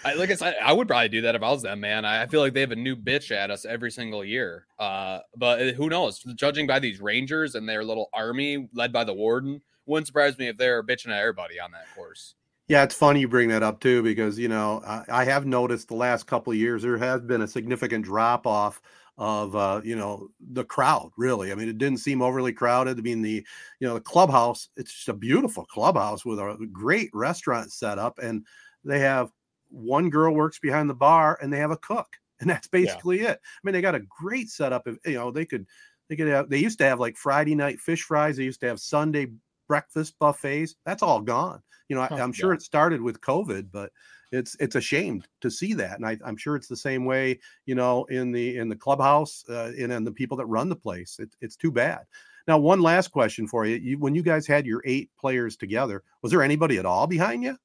[0.05, 2.05] I, like I said, I would probably do that if I was them, man.
[2.05, 4.67] I, I feel like they have a new bitch at us every single year.
[4.79, 6.21] Uh, but uh, who knows?
[6.35, 10.49] Judging by these Rangers and their little army led by the warden, wouldn't surprise me
[10.49, 12.35] if they're bitching at everybody on that course.
[12.69, 15.89] Yeah, it's funny you bring that up too, because you know I, I have noticed
[15.89, 18.83] the last couple of years there has been a significant drop off
[19.19, 21.11] of uh, you know the crowd.
[21.17, 22.99] Really, I mean, it didn't seem overly crowded.
[22.99, 23.45] I mean, the
[23.81, 28.47] you know the clubhouse, it's just a beautiful clubhouse with a great restaurant setup, and
[28.85, 29.31] they have
[29.71, 33.41] one girl works behind the bar, and they have a cook, and that's basically it.
[33.43, 34.87] I mean, they got a great setup.
[34.87, 35.67] Of, you know, they could
[36.09, 38.37] they could have they used to have like Friday night fish fries.
[38.37, 39.33] They used to have Sunday
[39.67, 40.77] breakfast buffets.
[40.87, 41.61] That's all gone.
[41.89, 42.57] You know, I, Oh, I'm sure yeah.
[42.57, 43.91] it started with COVID, but
[44.33, 47.39] it's it's a shame to see that, and I, I'm sure it's the same way.
[47.67, 50.77] You know, in the in the clubhouse uh, and and the people that run the
[50.77, 51.19] place.
[51.19, 52.01] It, it's too bad.
[52.47, 53.77] Now, one last question for you.
[53.77, 57.43] you: When you guys had your eight players together, was there anybody at all behind
[57.43, 57.57] you?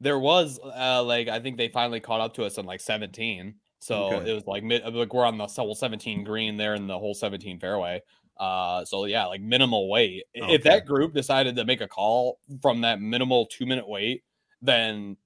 [0.00, 3.54] There was uh, like I think they finally caught up to us on like 17.
[3.80, 4.30] So Okay.
[4.30, 7.14] it was like mid, like we're on the whole 17 green there in the whole
[7.14, 8.02] 17 fairway.
[8.38, 10.24] Uh, so yeah, like minimal wait.
[10.34, 14.22] I- If that group decided to make a call from that minimal two minute wait,
[14.62, 15.16] then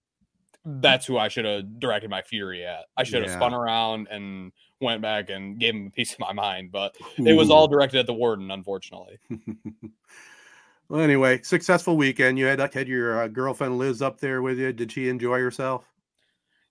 [0.65, 2.87] that's who I should have directed my fury at.
[2.97, 3.37] I should have Yeah.
[3.37, 7.37] spun around and went back and gave him a piece of my mind, but it
[7.37, 9.19] was all directed at the warden, unfortunately.
[10.89, 12.39] well, anyway, successful weekend.
[12.39, 14.73] You had had your uh, girlfriend Liz up there with you.
[14.73, 15.91] Did she enjoy herself?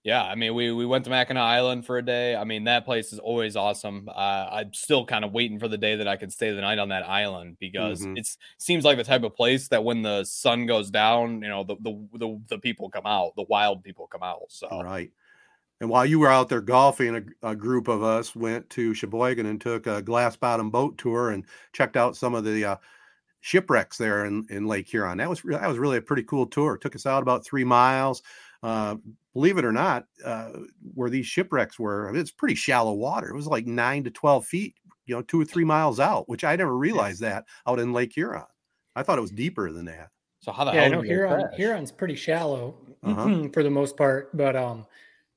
[0.03, 2.35] Yeah, I mean, we we went to Mackinac Island for a day.
[2.35, 4.09] I mean, that place is always awesome.
[4.09, 6.77] Uh, I'm still kind of waiting for the day that I can stay the night
[6.77, 8.13] on that island because Mhm.
[8.13, 11.63] it's seems like the type of place that when the sun goes down, you know,
[11.63, 14.41] the the the, the people come out, the wild people come out.
[14.49, 15.11] So Right.
[15.81, 19.45] And while you were out there golfing, a, a group of us went to Cheboygan
[19.47, 22.77] and took a glass bottom boat tour and checked out some of the uh,
[23.41, 25.19] shipwrecks there in, in Lake Huron.
[25.19, 26.75] That was that was really a pretty cool tour.
[26.75, 28.23] It took us out about three miles.
[28.63, 28.95] Uh,
[29.34, 30.49] believe it or not, uh,
[30.93, 33.30] where these shipwrecks were, I mean, it's pretty shallow water.
[33.30, 36.43] It was like nine to twelve feet, you know, two or three miles out, which
[36.43, 38.43] I never realized that out in Lake Huron.
[38.95, 40.10] I thought it was deeper than that.
[40.39, 41.56] so how the yeah, hell no, did Huron, crash?
[41.58, 43.49] Huron's pretty shallow Uh-huh.
[43.52, 44.86] for the most part, but um,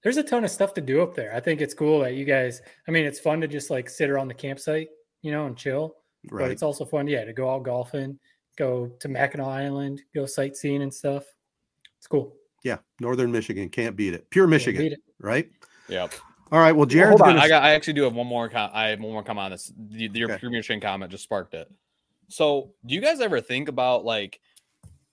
[0.05, 1.35] there's a ton of stuff to do up there.
[1.35, 2.63] I think it's cool that you guys.
[2.87, 4.89] I mean, it's fun to just like sit around the campsite,
[5.23, 5.97] you know, and chill.
[6.31, 6.43] Right.
[6.45, 8.21] But it's also fun, yeah, to go out golfing,
[8.57, 11.25] go to Mackinac Island, go sightseeing and stuff.
[11.99, 12.35] It's cool.
[12.67, 12.79] Yeah.
[12.99, 14.29] Northern Michigan can't beat it.
[14.31, 14.99] Pure Michigan, it.
[15.21, 15.49] right?
[15.89, 16.15] Yep.
[16.51, 16.73] All right.
[16.73, 17.63] Well, Jared, Hold I got.
[17.63, 18.49] I actually do have one more.
[18.49, 19.73] Com- I have one more comment on this.
[19.91, 20.41] The- Your Okay.
[20.41, 21.71] Pure Michigan comment just sparked it.
[22.29, 24.41] So, do you guys ever think about like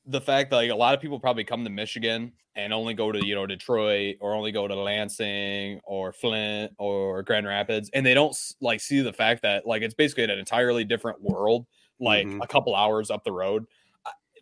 [0.08, 3.12] the fact that like a lot of people probably come to Michigan and only go
[3.12, 8.04] to you know Detroit or only go to Lansing or Flint or Grand Rapids, and
[8.04, 11.68] they don't like see the fact that like it's basically an entirely different world,
[12.00, 12.44] like Mhm.
[12.44, 13.66] a couple hours up the road.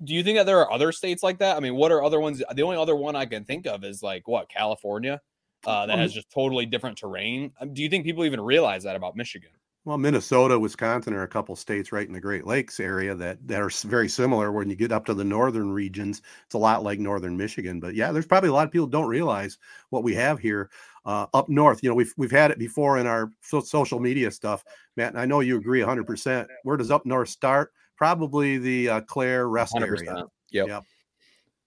[0.03, 1.57] Do you think that there are other states like that?
[1.57, 2.41] I mean, what are other ones?
[2.53, 5.21] The only other one I can think of is like what California,
[5.65, 7.51] uh, that has just totally different terrain.
[7.59, 9.51] Um, Do you think people even realize that about Michigan?
[9.83, 13.61] Well, Minnesota, Wisconsin are a couple states right in the Great Lakes area that, that
[13.61, 14.51] are very similar.
[14.51, 17.79] When you get up to the northern regions, it's a lot like northern Michigan.
[17.79, 19.57] But yeah, there's probably a lot of people don't realize
[19.89, 20.69] what we have here
[21.05, 21.81] uh, up north.
[21.81, 24.63] You know, we've we've had it before in our so- social media stuff,
[24.97, 25.13] Matt.
[25.13, 26.05] And I know you agree 100.
[26.05, 27.73] percent Where does up north start?
[28.01, 30.11] Probably the uh, Clare rest area.
[30.11, 30.27] 100%.
[30.49, 30.67] Yep.
[30.67, 30.83] Yep.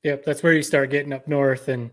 [0.03, 1.69] Yep, that's where you start getting up north.
[1.69, 1.93] And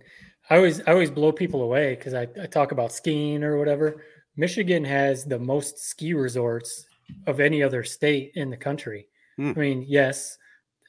[0.50, 4.02] I always I always blow people away because I, I talk about skiing or whatever.
[4.36, 6.88] Michigan has the most ski resorts
[7.28, 9.10] of any other state in the country.
[9.38, 9.52] Hmm.
[9.56, 10.40] I mean, yes,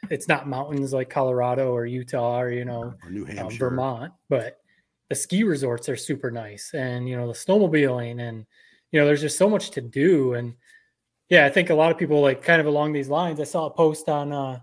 [0.09, 4.61] it's not mountains like Colorado or Utah or you know Or New uh, Vermont, but
[5.11, 8.47] the ski resorts are super nice, and you know the snowmobiling, and
[8.93, 10.33] you know there's just so much to do.
[10.33, 10.55] And
[11.29, 13.41] yeah, I think a lot of people like kind of along these lines.
[13.41, 14.59] I saw a post on, uh,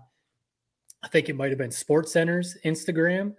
[1.02, 3.34] I think it might have been Sports Center's Instagram.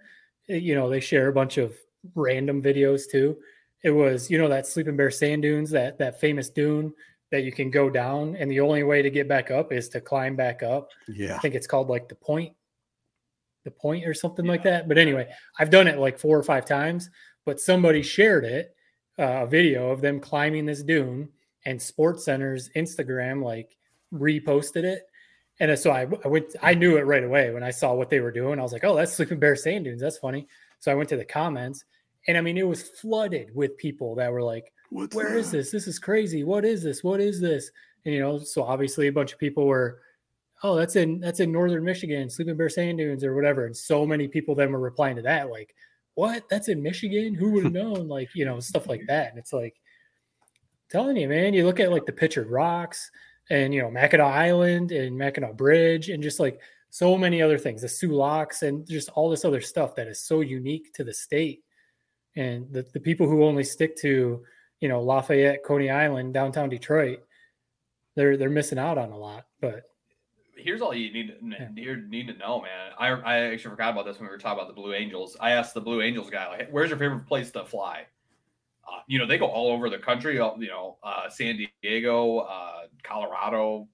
[0.50, 1.74] Uh, You know, they share a bunch of
[2.14, 3.38] random videos too.
[3.84, 6.92] It was you know that Sleeping Bear Sand Dunes, that that famous dune
[7.30, 10.00] that you can go down, and the only way to get back up is to
[10.00, 10.90] climb back up.
[11.08, 11.34] Yeah.
[11.34, 12.54] I think it's called like the point,
[13.64, 14.86] the point or something like that.
[14.86, 17.08] But anyway, I've done it like four or five times.
[17.44, 18.76] But somebody shared it,
[19.18, 21.30] uh, a video of them climbing this dune,
[21.64, 23.76] and Sports Center's Instagram like
[24.12, 25.02] reposted it.
[25.60, 28.20] And so I, I went, I knew it right away when I saw what they
[28.20, 28.58] were doing.
[28.58, 30.00] I was like, oh, that's Sleeping Bear Sand Dunes.
[30.00, 30.48] That's funny.
[30.80, 31.84] So I went to the comments,
[32.26, 35.58] and I mean, it was flooded with people that were like, What's where is that?
[35.58, 35.70] this?
[35.70, 36.44] This is crazy.
[36.44, 37.04] What is this?
[37.04, 37.70] What is this?
[38.04, 40.00] And you know, so obviously a bunch of people were,
[40.62, 43.66] oh, that's in that's in northern Michigan, Sleeping Bear Sand Dunes or whatever.
[43.66, 45.74] And so many people then were replying to that, like,
[46.14, 46.48] what?
[46.50, 47.34] That's in Michigan?
[47.34, 48.08] Who would have known?
[48.08, 49.30] Like, you know, stuff like that.
[49.30, 49.80] And it's like
[50.92, 53.10] telling you, man, you look at like the pictured rocks
[53.50, 57.80] and you know, Mackinac Island and Mackinac Bridge and just like so many other things,
[57.80, 61.14] the Soo Locks and just all this other stuff that is so unique to the
[61.14, 61.64] state.
[62.36, 64.44] And the, the people who only stick to
[64.80, 67.20] you know Lafayette, Coney Island, downtown Detroit,
[68.14, 69.46] they're they're missing out on a lot.
[69.60, 69.84] But
[70.54, 72.92] Here's all you need to you need to know, man.
[72.98, 75.36] I I actually forgot about this when we were talking about the Blue Angels.
[75.40, 78.06] I asked the Blue Angels guy, like, "Where's your favorite place to fly?"
[78.86, 80.38] Uh, you know, they go all over the country.
[80.38, 83.88] all- You know, uh, San Diego, uh, Colorado,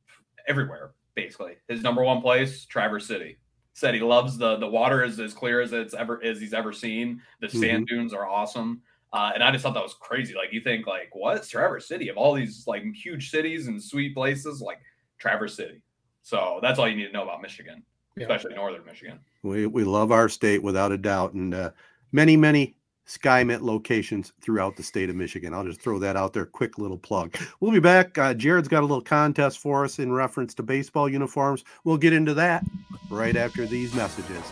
[0.47, 1.57] everywhere basically.
[1.69, 3.39] His number one place, Traverse City.
[3.75, 6.73] Said he loves the the water is as clear as it's ever as he's ever
[6.73, 7.21] seen.
[7.41, 8.83] The sand dunes are awesome.
[9.13, 10.35] Uh, and I just thought that was crazy.
[10.35, 14.15] Like you think like what's Traverse City of all these like huge cities and sweet
[14.15, 14.79] places, like
[15.19, 15.81] Traverse City.
[16.23, 17.83] So that's all you need to know about Michigan,
[18.17, 18.25] Yeah.
[18.25, 19.21] especially northern Michigan.
[19.43, 21.71] We we love our state without a doubt, and uh,
[22.13, 22.75] many many
[23.09, 25.55] Skymint locations throughout the state of Michigan.
[25.55, 26.45] I'll just throw that out there.
[26.45, 27.35] Quick little plug.
[27.61, 28.19] We'll be back.
[28.19, 31.65] Uh, Jared's got a little contest for us in reference to baseball uniforms.
[31.85, 32.65] We'll get into that
[33.11, 34.43] right after these messages.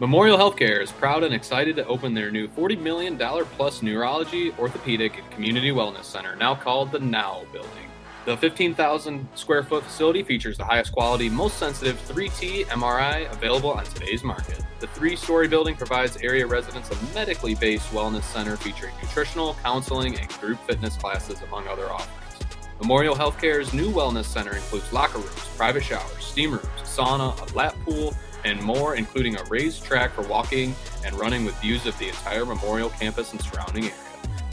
[0.00, 5.18] Memorial Healthcare is proud and excited to open their new $40 million plus neurology, orthopedic,
[5.18, 7.93] and community wellness center, now called the Now Building.
[8.24, 13.84] The 15,000 square foot facility features the highest quality, most sensitive 3T MRI available on
[13.84, 14.62] today's market.
[14.80, 20.18] The three story building provides area residents a medically based wellness center featuring nutritional, counseling,
[20.18, 22.40] and group fitness classes, among other offerings.
[22.80, 27.76] Memorial Healthcare's new wellness center includes locker rooms, private showers, steam rooms, sauna, a lap
[27.84, 28.14] pool,
[28.46, 32.46] and more, including a raised track for walking and running with views of the entire
[32.46, 34.03] Memorial campus and surrounding area.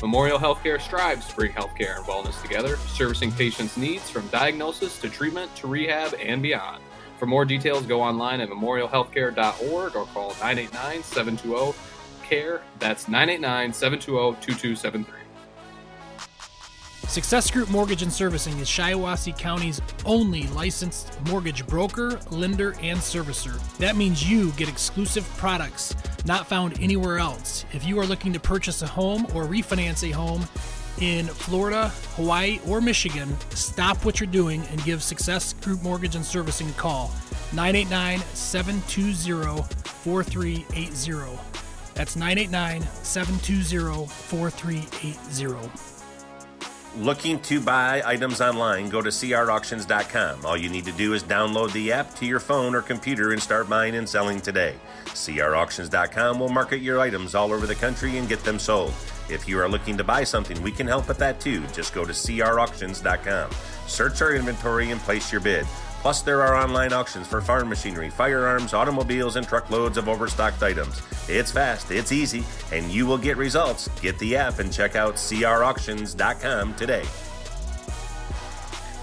[0.01, 5.09] Memorial Healthcare strives to bring healthcare and wellness together, servicing patients' needs from diagnosis to
[5.09, 6.81] treatment to rehab and beyond.
[7.19, 11.77] For more details, go online at memorialhealthcare.org or call 989 720
[12.27, 12.63] CARE.
[12.79, 15.20] That's 989 720 2273.
[17.11, 23.59] Success Group Mortgage and Servicing is Shiawassee County's only licensed mortgage broker, lender, and servicer.
[23.79, 25.93] That means you get exclusive products
[26.23, 27.65] not found anywhere else.
[27.73, 30.47] If you are looking to purchase a home or refinance a home
[31.01, 36.23] in Florida, Hawaii, or Michigan, stop what you're doing and give Success Group Mortgage and
[36.23, 37.11] Servicing a call.
[37.51, 41.37] 989 720 4380.
[41.93, 45.90] That's 989 720 4380.
[46.97, 50.45] Looking to buy items online, go to crauctions.com.
[50.45, 53.41] All you need to do is download the app to your phone or computer and
[53.41, 54.75] start buying and selling today.
[55.05, 58.93] crauctions.com will market your items all over the country and get them sold.
[59.29, 61.65] If you are looking to buy something, we can help with that too.
[61.67, 63.51] Just go to crauctions.com,
[63.87, 65.65] search our inventory, and place your bid.
[66.01, 70.99] Plus, there are online auctions for farm machinery, firearms, automobiles, and truckloads of overstocked items.
[71.29, 73.87] It's fast, it's easy, and you will get results.
[74.01, 77.05] Get the app and check out crauctions.com today.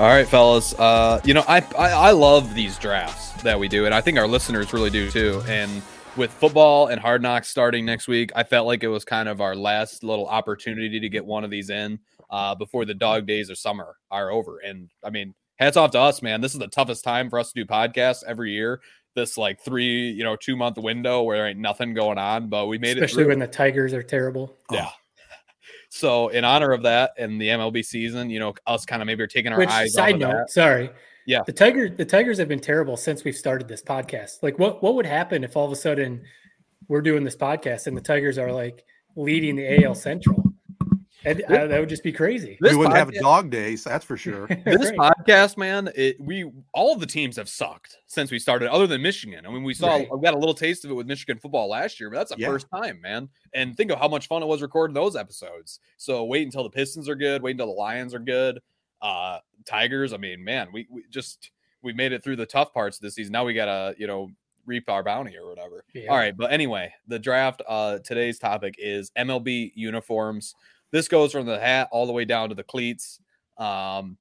[0.01, 0.75] All right, fellas.
[0.75, 4.19] Uh, you know, I, I I love these drafts that we do, and I think
[4.19, 5.41] our listeners really do too.
[5.47, 5.83] And
[6.17, 9.41] with football and hard knocks starting next week, I felt like it was kind of
[9.41, 13.51] our last little opportunity to get one of these in uh, before the dog days
[13.51, 14.59] of summer are over.
[14.59, 16.41] And I mean, hats off to us, man.
[16.41, 18.81] This is the toughest time for us to do podcasts every year.
[19.15, 22.67] This like three, you know, two month window where there ain't nothing going on, but
[22.67, 23.05] we made Especially it.
[23.05, 24.57] Especially when the Tigers are terrible.
[24.71, 24.75] Oh.
[24.75, 24.91] Yeah.
[25.91, 29.23] So in honor of that and the MLB season, you know, us kind of maybe
[29.23, 29.95] are taking our Which, eyes.
[29.95, 30.51] Side note, that.
[30.51, 30.91] sorry.
[31.25, 31.41] Yeah.
[31.47, 34.43] The Tiger the Tigers have been terrible since we've started this podcast.
[34.43, 36.23] Like what what would happen if all of a sudden
[36.89, 38.85] we're doing this podcast and the Tigers are like
[39.17, 40.43] leading the AL Central?
[41.25, 42.57] And, uh, that would just be crazy.
[42.61, 44.47] This we wouldn't podcast, have dog days, that's for sure.
[44.47, 45.13] this right.
[45.13, 49.45] podcast, man, it, we all the teams have sucked since we started, other than Michigan.
[49.45, 50.09] I mean, we saw right.
[50.11, 52.39] we got a little taste of it with Michigan football last year, but that's the
[52.39, 52.49] yeah.
[52.49, 53.29] first time, man.
[53.53, 55.81] And think of how much fun it was recording those episodes.
[55.97, 58.61] So wait until the Pistons are good, wait until the Lions are good.
[59.03, 61.51] Uh Tigers, I mean, man, we, we just
[61.83, 63.33] we made it through the tough parts of this season.
[63.33, 64.31] Now we gotta, you know,
[64.67, 65.85] reap our bounty or whatever.
[65.95, 66.11] Yeah.
[66.11, 67.63] All right, but anyway, the draft.
[67.67, 70.55] Uh, today's topic is MLB uniforms.
[70.91, 73.21] This goes from the hat all the way down to the cleats.
[73.57, 74.17] Um,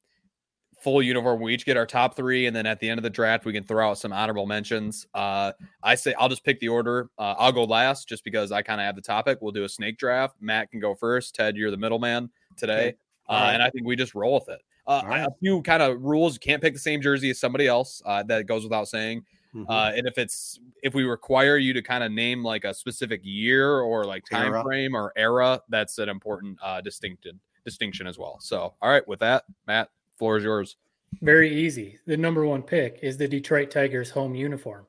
[0.82, 1.41] full uniform.
[1.41, 3.53] We each get our top three, and then at the end of the draft, we
[3.53, 5.08] can throw out some honorable mentions.
[5.13, 5.51] Uh,
[5.84, 7.10] I say I'll just pick the order.
[7.17, 9.39] Uh, I'll go last just because I kind of have the topic.
[9.41, 10.38] We'll do a snake draft.
[10.39, 11.36] Matt can go first.
[11.36, 12.95] Ted, you're the middleman today, okay.
[13.30, 13.53] uh, right.
[13.53, 14.62] and I think we just roll with it.
[14.86, 15.21] Uh, right.
[15.21, 18.01] A few kind of rules: you can't pick the same jersey as somebody else.
[18.06, 19.23] Uh, that goes without saying.
[19.58, 19.72] Mm-hmm.
[19.72, 23.22] Uh, and if it's if we require you to kind of name like a specific
[23.24, 24.63] year or like time era.
[24.63, 28.38] frame or era, that's an important uh, distinction distinction as well.
[28.39, 30.78] So, all right, with that, Matt, floor is yours.
[31.22, 32.00] Very easy.
[32.06, 34.86] The number one pick is the Detroit Tigers home uniform.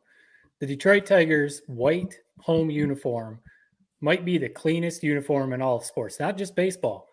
[0.60, 3.40] The Detroit Tigers white home uniform
[4.00, 7.08] might be the cleanest uniform in all of sports, not just baseball.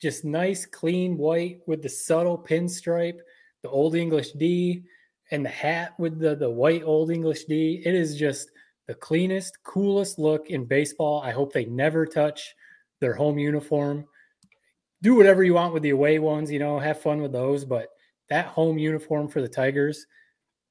[0.00, 3.20] Just nice, clean white with the subtle pinstripe,
[3.62, 4.84] the old English D,
[5.32, 7.82] and the hat with the the white old English D.
[7.84, 8.50] It is just
[8.86, 11.22] the cleanest, coolest look in baseball.
[11.22, 12.54] I hope they never touch
[13.00, 14.04] their home uniform.
[15.02, 17.88] Do whatever you want with the away ones, you know, have fun with those, but
[18.28, 20.06] that home uniform for the Tigers,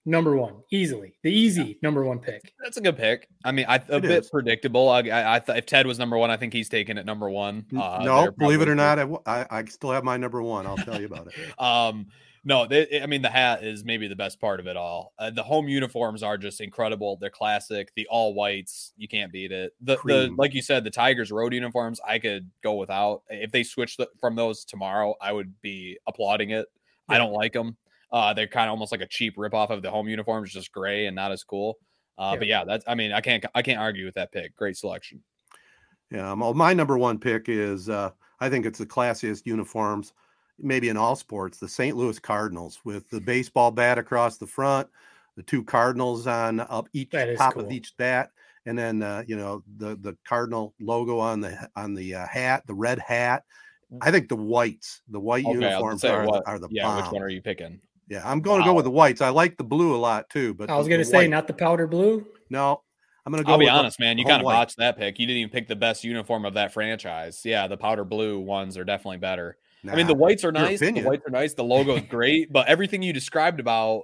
[0.06, 2.54] number one, easily the easy number one pick.
[2.64, 3.28] That's a good pick.
[3.44, 4.30] I mean, I, a it bit is.
[4.30, 4.88] predictable.
[4.90, 7.30] I, I, I th- if Ted was number one, I think he's taking it number
[7.30, 7.66] one.
[7.76, 10.68] Uh, no, believe it or not, I, I still have my number one.
[10.68, 11.60] I'll tell you about it.
[11.60, 12.08] um,
[12.44, 15.14] no, they, I mean the hat is maybe the best part of it all.
[15.20, 17.18] Uh, the home uniforms are just incredible.
[17.22, 17.92] They're classic.
[17.96, 19.74] The all whites, you can't beat it.
[19.82, 23.22] The, the like you said, the Tigers road uniforms, I could go without.
[23.30, 26.68] If they switched from those tomorrow, I would be applauding it.
[27.10, 27.16] Yeah.
[27.16, 27.78] I don't like them.
[28.12, 31.06] Uh, they're kind of almost like a cheap ripoff of the home uniforms, just gray
[31.06, 31.78] and not as cool.
[32.18, 32.40] Uh, yeah.
[32.40, 34.56] But yeah, that's I mean I can't I can't argue with that pick.
[34.56, 35.22] Great selection.
[36.10, 40.14] Yeah, well, my number one pick is uh, I think it's the classiest uniforms
[40.62, 41.96] maybe in all sports, the St.
[41.96, 44.88] Louis Cardinals with the baseball bat across the front,
[45.36, 47.66] the two Cardinals on up each top cool.
[47.66, 48.32] of each bat,
[48.66, 52.64] and then uh, you know the the Cardinal logo on the on the uh, hat,
[52.68, 53.44] the red hat.
[54.02, 56.84] I think the whites, the white okay, uniforms are, the, are the yeah.
[56.84, 57.04] Bomb.
[57.04, 57.82] Which one are you picking?
[58.08, 58.66] Yeah, I'm going wow.
[58.66, 59.22] to go with the whites.
[59.22, 61.30] I like the blue a lot too, but I was going to say white.
[61.30, 62.26] not the powder blue.
[62.50, 62.84] No,
[63.26, 63.54] I'm gonna go.
[63.54, 64.18] I'll be honest, man.
[64.18, 65.20] You kind of botched that pick.
[65.20, 67.42] You didn't even pick the best uniform of that franchise.
[67.46, 69.58] Yeah, the powder blue ones are definitely better.
[69.84, 70.80] Nah, I mean, the whites are nice.
[70.80, 71.54] The whites are nice.
[71.54, 74.04] The logo is great, but everything you described about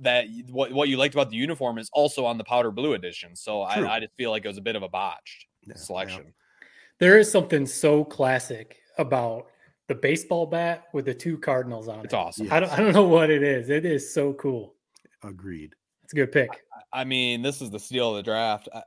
[0.00, 3.34] that what what you liked about the uniform is also on the powder blue edition.
[3.34, 6.24] So I, I, just feel like it was a bit of a botched yeah, selection.
[6.24, 6.66] Yeah.
[6.98, 9.46] There is something so classic about
[9.88, 12.06] the baseball bat with the two cardinals on it's it.
[12.06, 12.46] It's awesome.
[12.46, 12.52] Yes.
[12.52, 13.70] I don't I don't know what it is.
[13.70, 14.74] It is so cool.
[15.22, 15.74] Agreed.
[16.04, 16.50] It's a good pick.
[16.92, 18.68] I, I mean, this is the steal of the draft.
[18.74, 18.82] I,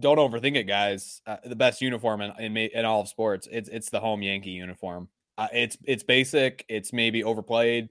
[0.00, 1.22] don't overthink it, guys.
[1.26, 3.48] Uh, the best uniform in, in in all of sports.
[3.50, 5.08] It's it's the home Yankee uniform.
[5.52, 6.64] It's it's basic.
[6.68, 7.88] It's maybe overplayed,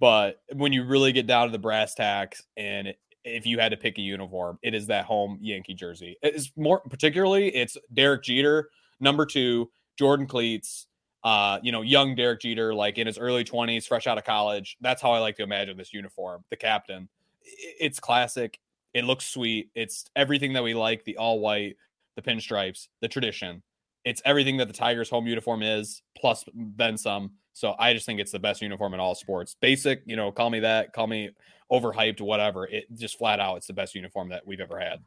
[0.00, 3.76] but when you really get down to the brass tacks, and if you had to
[3.76, 6.16] pick a uniform, it is that home Yankee jersey.
[6.22, 8.70] It's more particularly it's Derek Jeter,
[9.00, 10.86] number two, Jordan cleats.
[11.24, 14.76] Uh, you know, young Derek Jeter, like in his early 20s, fresh out of college.
[14.80, 16.44] That's how I like to imagine this uniform.
[16.50, 17.08] The captain.
[17.42, 18.60] It's classic.
[18.94, 19.70] It looks sweet.
[19.74, 21.76] It's everything that we like the all white,
[22.14, 23.64] the pinstripes, the tradition
[24.06, 27.32] it's everything that the Tigers home uniform is, plus then some.
[27.52, 29.56] So I just think it's the best uniform in all sports.
[29.60, 31.30] Basic, you know, call me that, call me
[31.72, 32.66] overhyped, whatever.
[32.66, 35.00] It just flat out, it's the best uniform that we've ever had.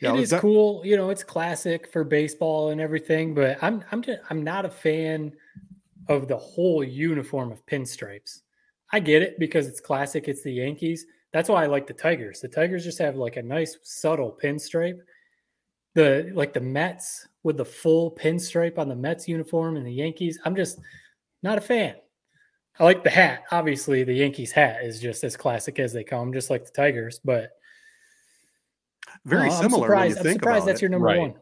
[0.00, 0.82] Yeah, it was is that- cool.
[0.84, 4.70] You know, it's classic for baseball and everything, but I'm I'm just I'm not a
[4.70, 5.32] fan
[6.08, 8.40] of the whole uniform of pinstripes.
[8.92, 10.28] I get it because it's classic.
[10.28, 11.04] It's the Yankees.
[11.32, 12.40] That's why I like the Tigers.
[12.40, 14.98] The Tigers just have like a nice subtle pinstripe.
[15.94, 20.38] The like the Mets with the full pinstripe on the Mets uniform and the Yankees.
[20.44, 20.80] I'm just
[21.44, 21.94] not a fan.
[22.78, 23.44] I like the hat.
[23.52, 27.20] Obviously, the Yankees hat is just as classic as they come, just like the Tigers.
[27.24, 27.52] But
[29.24, 30.82] very no, I'm similar when you surprised- I'm surprised about that's it.
[30.82, 31.20] your number Right.
[31.20, 31.34] one.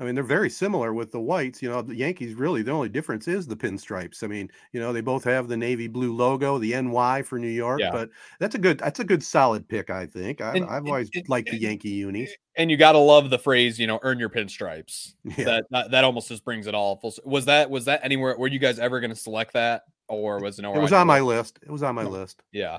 [0.00, 1.60] I mean, they're very similar with the whites.
[1.60, 4.22] You know, the Yankees really the only difference is the pinstripes.
[4.22, 7.48] I mean, you know, they both have the navy blue logo, the NY for New
[7.48, 7.80] York.
[7.80, 7.90] Yeah.
[7.90, 10.40] But that's a good that's a good solid pick, I think.
[10.40, 12.30] I, And- I've always and- liked the Yankee unis.
[12.56, 15.14] And you got to love the phrase, you know, earn your pinstripes.
[15.36, 15.44] Yeah.
[15.44, 17.14] That, that that almost just brings it all full.
[17.24, 18.36] Was that was that anywhere?
[18.38, 20.78] Were you guys ever going to select that, or was it nowhere?
[20.78, 21.58] It was on my list.
[21.62, 22.10] It was on my No.
[22.10, 22.42] list.
[22.52, 22.78] Yeah.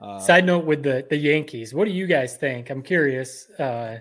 [0.00, 2.70] Uh, Side note with the the Yankees, what do you guys think?
[2.70, 3.48] I'm curious.
[3.58, 3.98] Uh,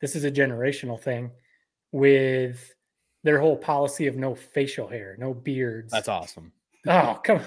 [0.00, 1.30] this is a generational thing
[1.92, 2.74] with
[3.22, 5.92] their whole policy of no facial hair, no beards.
[5.92, 6.52] that's awesome.
[6.88, 7.44] oh come on.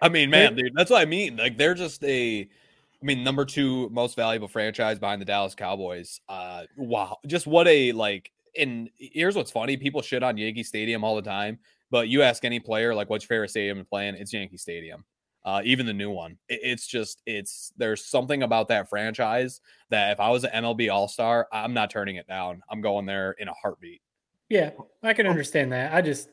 [0.00, 1.36] I mean, man, dude, that's what I mean.
[1.36, 2.48] Like they're just a
[3.00, 6.20] I mean, number two most valuable franchise behind the Dallas Cowboys.
[6.28, 7.18] Uh wow.
[7.26, 9.76] Just what a like and here's what's funny.
[9.76, 11.58] People shit on Yankee Stadium all the time,
[11.90, 14.56] but you ask any player like what's your favorite stadium to play in, it's Yankee
[14.56, 15.04] Stadium.
[15.44, 16.36] Uh, even the new one.
[16.48, 19.60] It- it's just it's there's something about that franchise
[19.90, 22.62] that if I was an MLB All Star, I'm not turning it down.
[22.70, 24.02] I'm going there in a heartbeat.
[24.48, 24.70] Yeah,
[25.02, 25.14] I Oh.
[25.14, 25.94] can understand that.
[25.94, 26.28] I just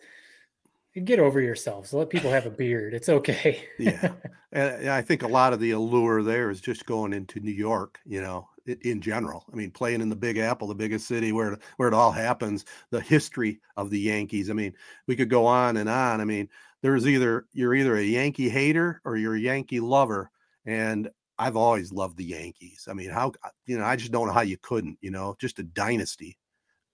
[1.04, 1.94] get over yourselves.
[1.94, 2.94] Let people have a beard.
[2.94, 3.66] It's okay.
[3.80, 4.14] Yeah.
[4.52, 7.52] And and I think a lot of the allure there is just going into New
[7.52, 8.48] York, you know,
[8.84, 9.46] in general.
[9.52, 12.64] I mean, playing in the Big Apple, the biggest city where where it all happens,
[12.90, 14.50] the history of the Yankees.
[14.50, 14.74] I mean,
[15.08, 16.22] we could go on and on.
[16.22, 16.48] I mean,
[16.86, 20.30] there's either you're either a Yankee hater or you're a Yankee lover,
[20.68, 21.10] and
[21.40, 22.88] I've always loved the Yankees.
[22.88, 23.32] I mean, how
[23.66, 26.38] you know, I just don't know how you couldn't, you know, just a dynasty.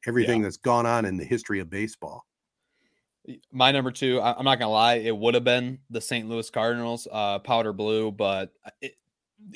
[0.08, 2.26] Everything that's gone on in the history of baseball.
[3.52, 6.28] My number two, I'm not gonna lie, it would have been the St.
[6.30, 8.96] Louis Cardinals, uh, powder blue, but it,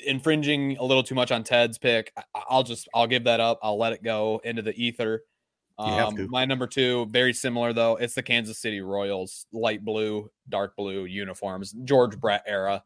[0.04, 2.12] infringing a little too much on Ted's pick.
[2.34, 3.58] I'll just I'll give that up.
[3.62, 5.22] I'll let it go into the ether.
[5.78, 7.96] Um, my number two, very similar though.
[7.96, 12.82] It's the Kansas City Royals, light blue, dark blue uniforms, George Brett era.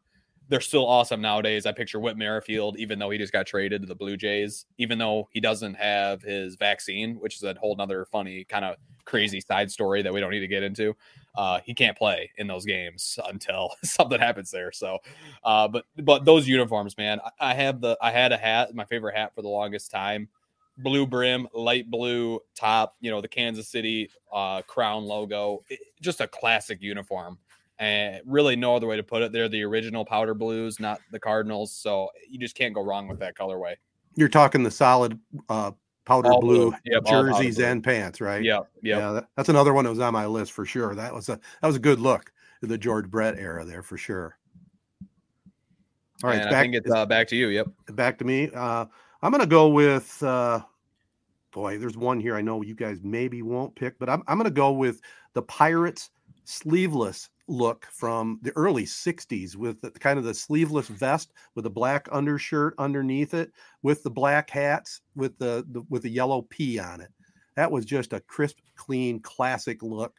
[0.49, 1.65] They're still awesome nowadays.
[1.65, 4.97] I picture Whit Merrifield, even though he just got traded to the Blue Jays, even
[4.97, 8.75] though he doesn't have his vaccine, which is a whole nother funny kind of
[9.05, 10.93] crazy side story that we don't need to get into.
[11.35, 14.73] Uh, he can't play in those games until something happens there.
[14.73, 14.97] So,
[15.45, 18.83] uh, but but those uniforms, man, I, I have the I had a hat, my
[18.83, 20.27] favorite hat for the longest time,
[20.77, 22.95] blue brim, light blue top.
[23.01, 27.37] You know the Kansas City uh, crown logo, It- just a classic uniform.
[27.79, 29.31] And really, no other way to put it.
[29.31, 31.71] They're the original powder blues, not the Cardinals.
[31.71, 33.73] So you just can't go wrong with that colorway.
[34.15, 35.17] You're talking the solid
[35.49, 35.71] uh,
[36.05, 36.77] powder All blue, blue.
[36.85, 37.65] Yep, all powder jerseys blue.
[37.65, 38.43] and pants, right?
[38.43, 38.97] Yeah, yeah.
[38.99, 40.93] Yeah, that, that's another one that was on my list for sure.
[40.93, 43.97] That was a that was a good look in the George Brett era there for
[43.97, 44.37] sure.
[46.23, 47.47] All right, and back, I think it's uh, back to you.
[47.47, 47.67] Yep.
[47.93, 48.51] back to me.
[48.53, 48.85] Uh,
[49.21, 50.61] I'm gonna go with uh,
[51.51, 51.77] boy.
[51.77, 54.71] There's one here I know you guys maybe won't pick, but I'm I'm gonna go
[54.71, 55.01] with
[55.33, 56.09] the Pirates
[56.43, 61.69] sleeveless look from the early 60s with the, kind of the sleeveless vest with a
[61.69, 63.51] black undershirt underneath it
[63.83, 67.11] with the black hats with the, the with the yellow P on it.
[67.55, 70.15] That was just a crisp, clean, classic look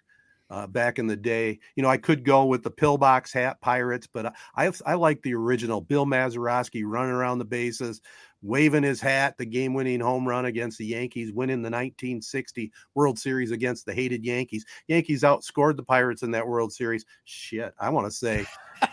[0.50, 1.58] uh, back in the day.
[1.74, 5.22] You know, I could go with the pillbox hat pirates, but I I, I like
[5.22, 8.02] the original Bill Mazeroski running around the bases,
[8.42, 13.50] waving his hat, the game-winning home run against the Yankees, winning the 1960 World Series
[13.50, 14.64] against the hated Yankees.
[14.88, 17.04] Yankees outscored the Pirates in that World Series.
[17.24, 18.44] Shit, I want to say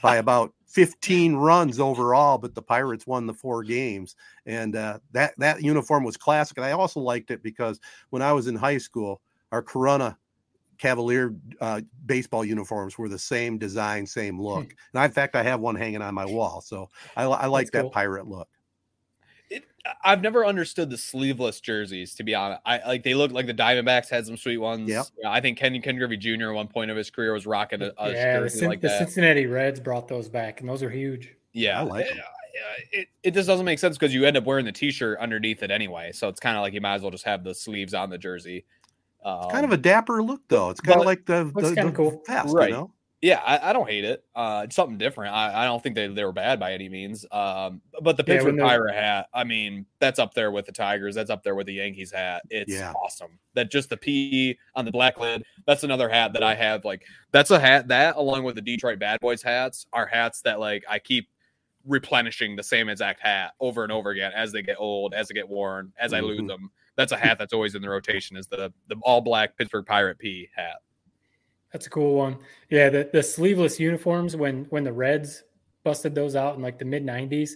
[0.01, 4.15] by about 15 runs overall, but the Pirates won the four games.
[4.45, 6.57] And uh, that that uniform was classic.
[6.57, 7.79] And I also liked it because
[8.11, 9.21] when I was in high school,
[9.51, 10.15] our Corunna
[10.77, 14.75] Cavalier uh, baseball uniforms were the same design, same look.
[14.93, 16.61] And I, in fact, I have one hanging on my wall.
[16.61, 17.91] So I, I like That's that cool.
[17.91, 18.47] pirate look.
[19.49, 19.65] It,
[20.03, 22.61] I've never understood the sleeveless jerseys, to be honest.
[22.65, 24.87] I like they look like the Diamondbacks had some sweet ones.
[24.89, 25.05] Yep.
[25.23, 26.49] Yeah, I think Ken Ken Griffey Jr.
[26.49, 28.81] at one point of his career was rocking a, a yeah, the, jersey Cin- like
[28.81, 28.99] the that.
[28.99, 31.35] Cincinnati Reds brought those back, and those are huge.
[31.53, 32.87] Yeah, I like it, it.
[32.91, 35.71] it, it just doesn't make sense because you end up wearing the T-shirt underneath it
[35.71, 36.11] anyway.
[36.11, 38.17] So it's kind of like you might as well just have the sleeves on the
[38.17, 38.65] jersey.
[39.25, 40.69] Um, kind of a dapper look, though.
[40.69, 42.23] It's kind of like the, the, kinda the cool.
[42.27, 42.69] vest, Right.
[42.69, 42.91] you know?
[43.21, 44.23] Yeah, I, I don't hate it.
[44.33, 45.33] Uh, it's something different.
[45.33, 47.25] I, I don't think they, they were bad by any means.
[47.31, 50.71] Um, but the Yeah, Pittsburgh when Pirate hat, I mean, that's up there with the
[50.71, 51.15] Tigers.
[51.15, 52.43] That's up there with the Yankees hat.
[52.49, 52.93] It's Yeah.
[52.93, 53.37] awesome.
[53.55, 55.43] That just the P on the black lid.
[55.67, 56.85] That's another hat that I have.
[56.85, 60.59] Like that's a hat that, along with the Detroit Bad Boys hats, are hats that
[60.61, 61.27] like I keep
[61.85, 65.33] replenishing the same exact hat over and over again as they get old, as they
[65.33, 66.47] get worn, as I lose Mhm.
[66.47, 66.71] them.
[66.95, 70.19] That's a hat that's always in the rotation is the the all black Pittsburgh Pirate
[70.19, 70.77] P hat.
[71.71, 72.37] That's a cool one.
[72.69, 75.43] Yeah, the, the sleeveless uniforms when when the Reds
[75.83, 77.51] busted those out in like the mid '90s,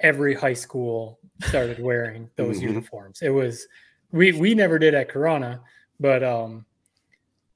[0.00, 2.62] every high school started wearing those Mhm.
[2.62, 3.22] uniforms.
[3.22, 3.66] It was
[4.10, 5.60] we we never did at Corunna,
[6.00, 6.66] but um,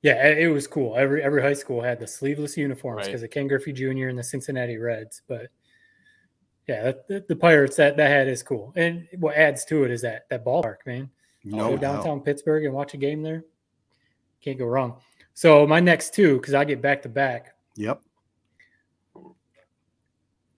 [0.03, 0.97] yeah, it, it was cool.
[0.97, 3.07] Every every high school had the sleeveless uniforms Right.
[3.07, 4.09] because of Ken Griffey Jr.
[4.09, 5.23] and the Cincinnati Reds.
[5.27, 5.49] But
[6.69, 9.91] yeah, that, the, the Pirates that that hat is cool, and what adds to it
[9.91, 11.11] is that that ballpark, man.
[11.43, 13.45] No go downtown Pittsburgh and watch a game there.
[14.41, 15.01] Can't go wrong.
[15.35, 18.01] So my next two, because I get back to back, Yep.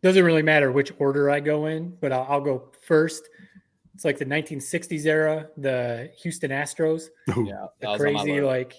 [0.02, 3.28] doesn't really matter which order I go in, but I'll, I'll go first.
[3.94, 7.34] It's like the 1960s era, the Houston Astros, Yeah,
[7.80, 8.74] the that was on my crazy like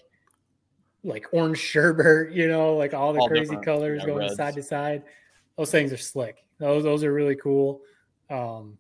[1.04, 4.36] like orange sherbet, you know, like all the All crazy colors yeah, going reds.
[4.36, 5.04] side to side.
[5.58, 6.38] Those things are slick.
[6.60, 7.82] Those those are really cool.
[8.30, 8.78] Um,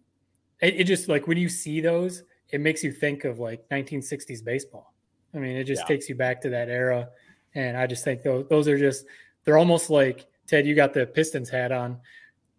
[0.61, 4.43] it, it just like when you see those, it makes you think of like 1960s
[4.43, 4.93] baseball.
[5.38, 5.88] I mean, it just Yeah.
[5.88, 7.09] takes you back to that era,
[7.55, 9.05] and I just think those those are just
[9.43, 10.65] they're almost like Ted.
[10.65, 11.99] You got the Pistons hat on.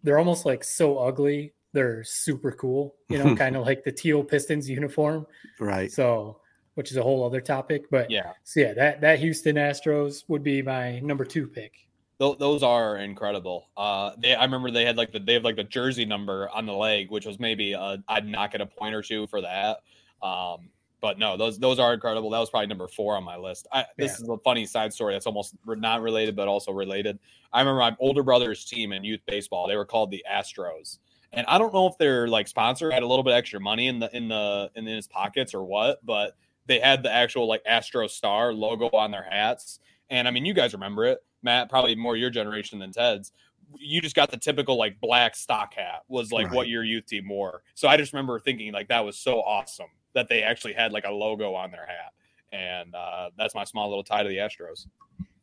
[0.03, 1.53] They're almost like so ugly.
[1.73, 2.95] They're super cool.
[3.09, 5.27] You know, kind of like the teal Pistons uniform.
[5.59, 5.91] Right.
[5.91, 6.39] So,
[6.75, 7.89] which is a whole other topic.
[7.91, 11.73] But Yeah, so yeah, that that Houston Astros would be my number two pick.
[12.17, 13.69] Those are incredible.
[13.77, 16.65] Uh, they I remember they had like the they have like the jersey number on
[16.65, 19.79] the leg, which was maybe uh, I'd knock it a point or two for that.
[20.21, 20.69] Um,
[21.01, 22.29] but no, those those are incredible.
[22.29, 23.67] That was probably number four on my list.
[23.71, 27.19] I, this is a funny side story that's almost not related but also related.
[27.53, 29.67] I remember my older brother's team in youth baseball.
[29.67, 30.99] They were called the Astros,
[31.31, 33.99] and I don't know if their like sponsor had a little bit extra money in
[33.99, 36.35] the in the in his pockets or what, but
[36.65, 39.79] they had the actual like Astro Star logo on their hats.
[40.09, 43.31] And I mean, you guys remember it, Matt, probably more your generation than Ted's.
[43.77, 47.29] You just got the typical like black stock hat was like what your youth team
[47.29, 47.61] wore.
[47.75, 51.05] So I just remember thinking like that was so awesome that they actually had like
[51.05, 52.13] a logo on their hat.
[52.51, 54.87] And uh, that's my small little tie to the Astros.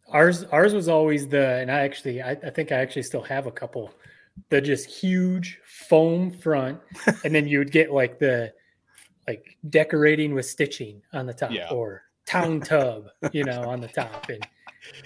[0.09, 3.47] Ours ours was always the, and I actually I, I think I actually still have
[3.47, 3.93] a couple.
[4.51, 6.79] The just huge foam front,
[7.25, 8.53] and then you would get like the
[9.27, 11.69] like decorating with stitching on the top, Yeah.
[11.71, 14.47] or town tub, you know, on the top, and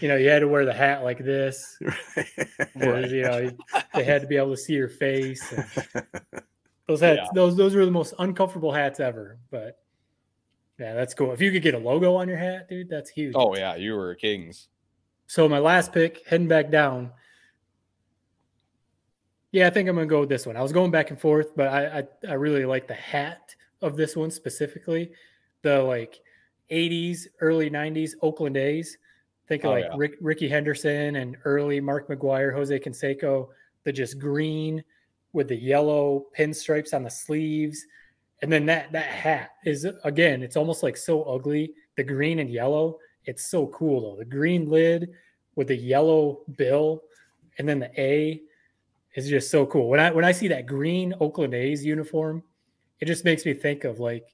[0.01, 1.79] you know you had to wear the hat like this.
[2.75, 3.51] because, You know,
[3.95, 5.53] they had to be able to see your face.
[5.53, 5.65] and
[6.91, 7.29] those hats, Yeah.
[7.35, 9.39] those those were the most uncomfortable hats ever.
[9.51, 9.79] But
[10.79, 11.33] yeah, that's cool.
[11.33, 13.35] If you could get a logo on your hat, dude, that's huge.
[13.37, 14.69] Oh yeah, you were kings.
[15.27, 17.13] So my last pick, heading back down.
[19.53, 20.57] Yeah, I think I'm gonna go with this one.
[20.57, 23.97] I was going back and forth, but I I, I really like the hat of
[23.97, 25.13] this one specifically.
[25.63, 26.21] The like
[26.71, 28.97] 80s, early 90s Oakland A's.
[29.49, 29.95] Think of Oh, like yeah.
[29.97, 33.49] Rick, Rickey Henderson and early Mark McGwire, Jose Canseco,
[33.85, 34.83] the just green
[35.33, 37.85] with the yellow pinstripes on the sleeves.
[38.43, 41.75] And then that that hat is again, it's almost like so ugly.
[41.97, 44.17] The green and yellow, it's so cool though.
[44.17, 45.11] The green lid
[45.57, 47.03] with the yellow bill,
[47.59, 48.41] and then the A
[49.15, 49.89] is just so cool.
[49.89, 52.43] When I when I see that green Oakland A's uniform,
[53.01, 54.25] it just makes me think of like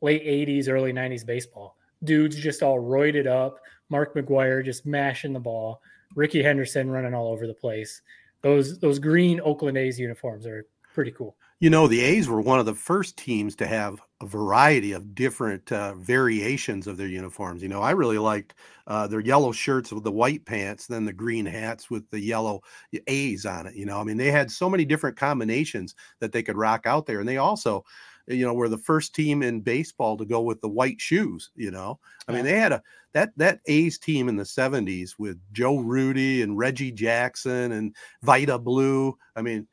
[0.00, 1.76] late '80s, early '90s baseball.
[2.04, 3.58] Dudes just all roided up.
[3.88, 5.80] Mark McGwire just mashing the ball.
[6.14, 8.02] Rickey Henderson running all over the place.
[8.42, 11.36] Those those green Oakland A's uniforms are pretty cool.
[11.60, 15.14] You know, the A's were one of the first teams to have a variety of
[15.14, 17.62] different uh, variations of their uniforms.
[17.62, 18.54] You know, I really liked
[18.88, 22.62] uh, their yellow shirts with the white pants, then the green hats with the yellow
[23.06, 23.76] A's on it.
[23.76, 27.06] You know, I mean, they had so many different combinations that they could rock out
[27.06, 27.20] there.
[27.20, 27.84] And they also,
[28.26, 31.50] you know, were the first team in baseball to go with the white shoes.
[31.54, 31.98] You know,
[32.28, 36.42] I mean, they had a that that A's team in the 70s with Joe Rudi
[36.42, 39.16] and Reggie Jackson and Vida Blue.
[39.36, 39.66] I mean,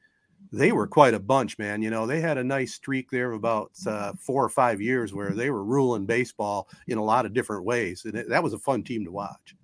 [0.52, 1.82] they were quite a bunch, man.
[1.82, 5.14] You know, they had a nice streak there of about uh, four or five years
[5.14, 8.54] where they were ruling baseball in a lot of different ways, and it, that was
[8.54, 9.56] a fun team to watch.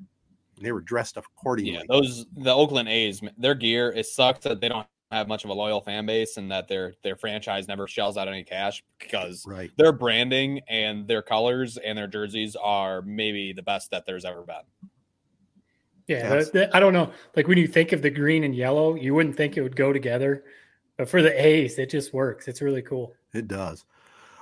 [0.62, 1.74] They were dressed accordingly.
[1.74, 3.92] Yeah, those the Oakland A's, their gear.
[3.92, 6.93] It sucks that they don't have much of a loyal fan base and that their
[7.03, 9.72] their franchise never shells out any cash because right.
[9.78, 14.41] their branding and their colors and their jerseys are maybe the best that there's ever
[14.41, 14.56] been.
[16.08, 16.49] Yeah, Yes.
[16.49, 17.12] the- the- I don't know.
[17.36, 19.93] Like when you think of the green and yellow, you wouldn't think it would go
[19.93, 20.43] together,
[20.97, 22.47] but for the A's, it just works.
[22.47, 23.14] It's really cool.
[23.34, 23.86] It does.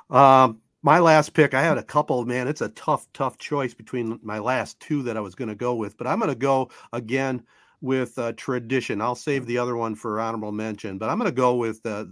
[0.10, 2.48] Um, my last pick, I had a couple, man.
[2.48, 5.76] It's a tough, tough choice between my last two that I was going to go
[5.76, 7.44] with, but I'm going to go again
[7.84, 9.02] with uh, tradition.
[9.02, 12.06] I'll save the other one for honorable mention, but I'm going to go with uh,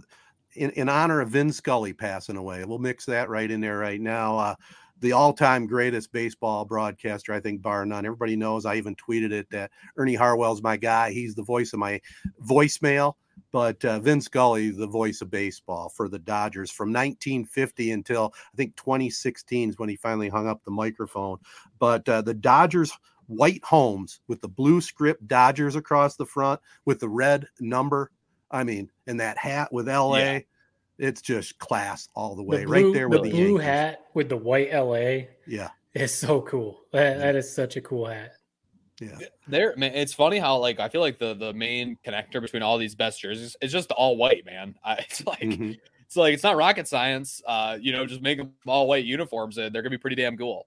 [0.54, 2.62] in, in honor of Vin Scully passing away.
[2.64, 4.38] We'll mix that right in there right now.
[4.38, 4.54] Uh,
[5.00, 8.04] the all-time greatest baseball broadcaster, I think, bar none.
[8.04, 8.66] Everybody knows.
[8.66, 11.10] I even tweeted it that Ernie Harwell's my guy.
[11.10, 12.00] He's the voice of my
[12.46, 13.14] voicemail
[13.50, 18.56] but uh, Vin Scully, the voice of baseball for the Dodgers from 1950 until I
[18.56, 21.38] think 2016 is when he finally hung up the microphone.
[21.78, 22.92] But uh, the Dodgers
[23.32, 28.10] white homes with the blue script Dodgers across the front with the red number.
[28.50, 30.16] I mean, and that hat with LA.
[30.16, 30.40] Yeah.
[30.98, 33.64] It's just class all the way, the blue, right there with the, the blue Yankees.
[33.64, 35.26] hat with the white LA.
[35.46, 36.82] Yeah, it's so cool.
[36.92, 38.34] That, that is such a cool hat.
[39.00, 39.18] Yeah,
[39.48, 39.94] there, man.
[39.94, 43.20] It's funny how like I feel like the the main connector between all these best
[43.20, 44.76] jerseys is just all white, man.
[44.84, 45.72] I, it's like mm-hmm.
[46.06, 47.42] it's like it's not rocket science.
[47.44, 50.36] Uh, you know, just make them all white uniforms, and they're gonna be pretty damn
[50.36, 50.66] cool.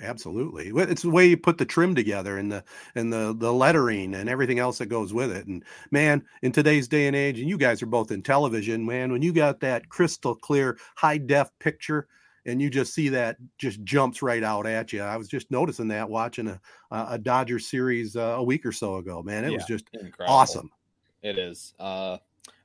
[0.00, 2.64] Absolutely, it's the way you put the trim together and the
[2.96, 5.46] and the the lettering and everything else that goes with it.
[5.46, 9.12] And man, in today's day and age, and you guys are both in television, man,
[9.12, 12.08] when you got that crystal clear high def picture
[12.44, 15.00] and you just see that just jumps right out at you.
[15.00, 18.96] I was just noticing that watching a a Dodger series uh, a week or so
[18.96, 19.22] ago.
[19.22, 20.34] Man, it yeah, was just incredible.
[20.34, 20.70] awesome.
[21.22, 21.72] It is.
[21.78, 22.18] Uh,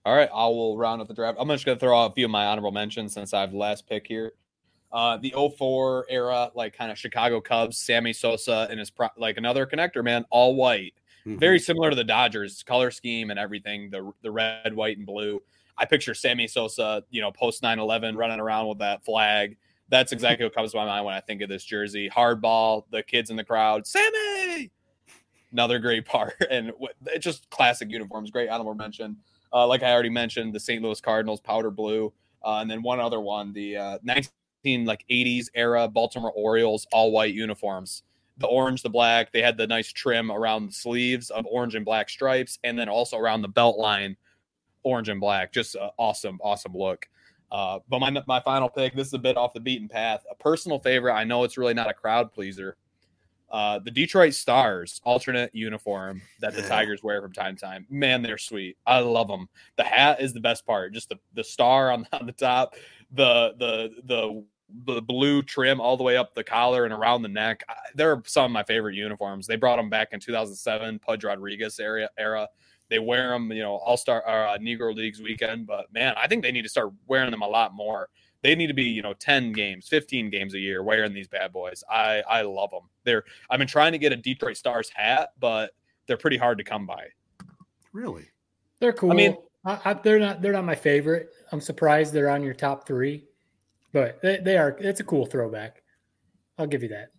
[0.05, 1.37] all right, I will round up the draft.
[1.39, 3.53] I'm just going to throw out a few of my honorable mentions since I have
[3.53, 4.33] last pick here.
[4.91, 9.37] Uh, the 04 era, like kind of Chicago Cubs, Sammy Sosa and his pro- like
[9.37, 10.93] another connector, man, all white.
[11.27, 11.37] Mm-hmm.
[11.37, 15.41] Very similar to the Dodgers color scheme and everything, the the red, white, and blue.
[15.77, 19.57] I picture Sammy Sosa, you know, post 9-11 running around with that flag
[19.89, 22.09] that's exactly what comes to my mind when I think of this jersey.
[22.09, 24.71] Hardball, the kids in the crowd, Sammy.
[25.51, 26.71] Another great part, and
[27.07, 28.31] it's just classic uniforms.
[28.31, 29.17] Great honorable mention.
[29.51, 30.81] Uh, like I already mentioned, the St.
[30.81, 32.13] Louis Cardinals powder blue,
[32.43, 34.29] uh, and then one other one, the uh, 19
[34.65, 38.03] like 80s era Baltimore Orioles all white uniforms.
[38.37, 39.31] The orange, the black.
[39.31, 42.87] They had the nice trim around the sleeves of orange and black stripes, and then
[42.87, 44.15] also around the belt line,
[44.83, 45.51] orange and black.
[45.51, 47.07] Just awesome, awesome look.
[47.51, 48.95] Uh, but my my final pick.
[48.95, 50.23] This is a bit off the beaten path.
[50.31, 51.13] A personal favorite.
[51.13, 52.77] I know it's really not a crowd pleaser.
[53.51, 57.87] Uh, the Detroit Stars alternate uniform that the Tigers wear from time to time.
[57.89, 58.77] Man, they're sweet.
[58.85, 59.49] I love them.
[59.75, 60.93] The hat is the best part.
[60.93, 62.75] Just the, the star on, on the top,
[63.11, 64.43] the the the
[64.85, 67.63] the blue trim all the way up the collar and around the neck.
[67.95, 69.47] They're some of my favorite uniforms.
[69.47, 72.47] They brought them back in 2007, Pudge Rodriguez era era.
[72.89, 75.67] They wear them, you know, All Star uh, Negro Leagues weekend.
[75.67, 78.09] But man, I think they need to start wearing them a lot more.
[78.41, 81.51] They need to be, you know, ten games, fifteen games a year wearing these bad
[81.51, 81.83] boys.
[81.89, 82.89] I I love them.
[83.03, 85.71] They're I've been trying to get a Detroit Stars hat, but
[86.07, 87.07] they're pretty hard to come by.
[87.91, 88.29] Really,
[88.79, 89.11] they're cool.
[89.11, 89.35] I mean,
[89.65, 91.29] I, I, they're not they're not my favorite.
[91.51, 93.25] I'm surprised they're on your top three,
[93.93, 94.77] but they, they are.
[94.79, 95.81] It's a cool throwback.
[96.57, 97.11] I'll give you that.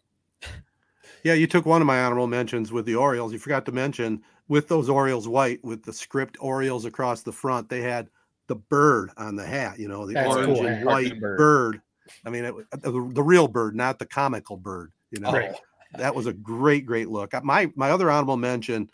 [1.22, 3.32] Yeah, you took one of my honorable mentions with the Orioles.
[3.32, 7.68] You forgot to mention with those Orioles white with the script Orioles across the front,
[7.68, 8.08] they had
[8.46, 11.38] the bird on the hat, you know, the That's orange cool, and white bird.
[11.38, 11.82] bird.
[12.26, 15.30] I mean, it, the, the, real bird, not the comical bird, you know.
[15.30, 15.54] Right.
[15.96, 17.32] That was a great, great look.
[17.44, 18.90] My my other honorable mention,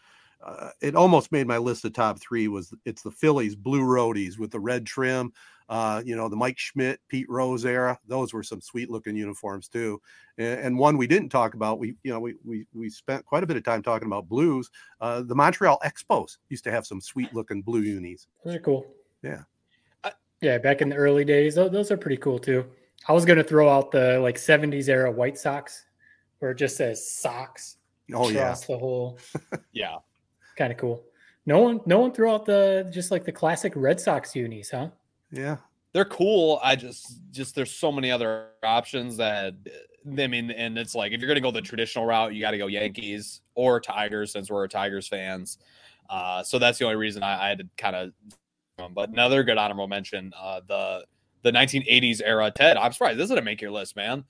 [0.47, 2.49] uh, it almost made my list of top three.
[2.49, 5.33] Was it's the Phillies blue roadies with the red trim
[5.69, 7.99] uh, you know, the Mike Schmidt, Pete Rose era.
[8.07, 10.01] Those were some sweet looking uniforms too.
[10.39, 13.43] And, and, one we didn't talk about, we you know we we we spent quite
[13.43, 14.71] a bit of time talking about blues.
[15.01, 18.29] Uh, the Montreal Expos used to have some sweet looking blue unis.
[18.45, 18.87] Those are cool.
[19.23, 19.43] Yeah.
[20.41, 22.65] yeah, back in the early days, those, those are pretty cool too.
[23.09, 25.85] I was gonna throw out the like '70s era White Sox,
[26.39, 27.79] where it just says socks.
[28.15, 29.19] Oh yeah, the whole.
[29.73, 29.97] yeah,
[30.57, 31.05] kind of cool.
[31.45, 34.89] No one, no one threw out the just like the classic Red Sox unis, huh?
[35.31, 35.59] Yeah.
[35.93, 36.61] They're cool.
[36.63, 39.55] I just just there's so many other options that
[40.07, 42.59] I mean, and it's like if you're gonna go the traditional route, you got to
[42.59, 45.59] go Yankees or Tigers since we're Tigers fans.
[46.11, 48.13] Uh, so that's the only reason I, I had to kind of.
[48.79, 51.07] Um, but another good honorable mention, uh, the
[51.43, 52.51] the 1980s era.
[52.51, 54.25] Ted, I'm surprised this didn't make your list, man.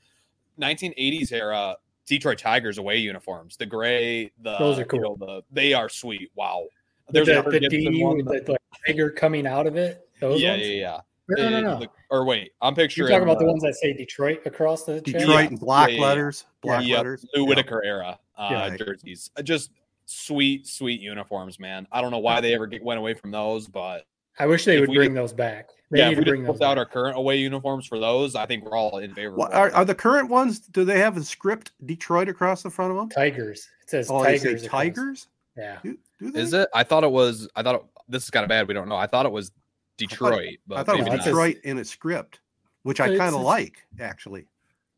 [0.61, 4.99] 1980s era Detroit Tigers away uniforms, the gray, the those are cool.
[4.99, 6.31] You know, the they are sweet.
[6.35, 6.67] Wow.
[7.11, 10.09] There's the, the D with the, the figure coming out of it.
[10.21, 10.63] Those yeah, ones?
[10.63, 11.01] yeah, yeah.
[11.29, 11.79] No, no, no.
[11.81, 13.09] The, or wait, I'm picturing.
[13.09, 15.51] You're talking about the ones that say Detroit across the Detroit chest?
[15.51, 17.27] and black yeah, letters, black yeah, letters.
[17.35, 19.31] Lou Whitaker era uh, jerseys.
[19.37, 19.71] Uh, just
[20.07, 21.87] sweet, sweet uniforms, man.
[21.91, 24.07] I don't know why they ever get, went away from those, but
[24.39, 25.71] I wish they would bring those back.
[25.91, 28.35] They yeah, need to bring those out our current away uniforms for those.
[28.35, 29.37] I think we're all in favor.
[29.37, 30.59] Well, are, are, the current ones?
[30.59, 33.09] Do they have a script Detroit across the front of them?
[33.09, 33.69] Tigers.
[33.83, 34.67] It says oh, Tigers.
[34.67, 35.29] Tigers.
[35.57, 35.79] Yeah.
[35.85, 36.69] Do, do Is it?
[36.75, 37.49] I thought it was.
[37.55, 38.67] I thought it, this is kind of bad.
[38.67, 38.97] We don't know.
[38.97, 39.53] I thought it was
[39.97, 40.57] Detroit.
[40.71, 42.41] I thought, I thought it was Detroit in a script,
[42.83, 44.43] which I kind of like actually.
[44.43, 44.47] It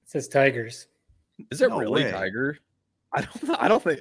[0.07, 0.87] says Tigers.
[1.51, 2.13] Is it no really way.
[2.13, 2.59] Tiger?
[3.13, 3.51] I don't.
[3.63, 4.01] I don't think.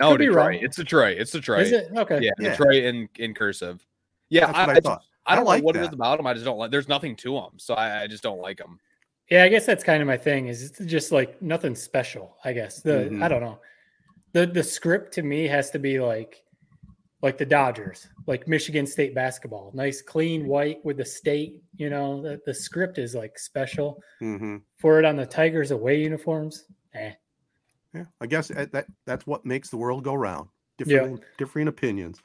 [0.00, 0.60] No, Detroit.
[0.62, 1.18] It's Detroit.
[1.18, 1.62] It's Detroit.
[1.62, 2.18] Is it okay?
[2.20, 2.50] Yeah, yeah.
[2.50, 3.86] Detroit in in cursive.
[4.28, 5.02] Yeah, I, I, I, thought.
[5.26, 5.84] I don't I like know what that.
[5.84, 6.26] it is about them.
[6.26, 6.70] I just don't like.
[6.70, 8.78] There's nothing to them, so I, I, just don't like them.
[9.30, 10.48] Yeah, I guess that's kind of my thing.
[10.48, 12.36] Is it's just like nothing special.
[12.44, 13.22] I guess the mm-hmm.
[13.22, 13.58] I don't know.
[14.32, 16.42] The the script to me has to be like
[17.22, 21.62] like the Dodgers, like Michigan State basketball, nice clean white with the state.
[21.76, 26.00] You know, the, the script is like special hmm for it on the Tigers away
[26.00, 26.66] uniforms.
[26.94, 27.12] Eh.
[27.94, 30.48] Yeah, I guess that that- that's what makes the world go round.
[30.76, 32.20] Different differing opinions.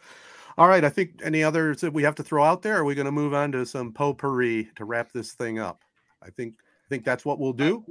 [0.59, 2.75] All right, I think any others that we have to throw out there?
[2.75, 5.85] Are we going to move on to some potpourri to wrap this thing up?
[6.21, 7.85] I think I think that's what we'll do.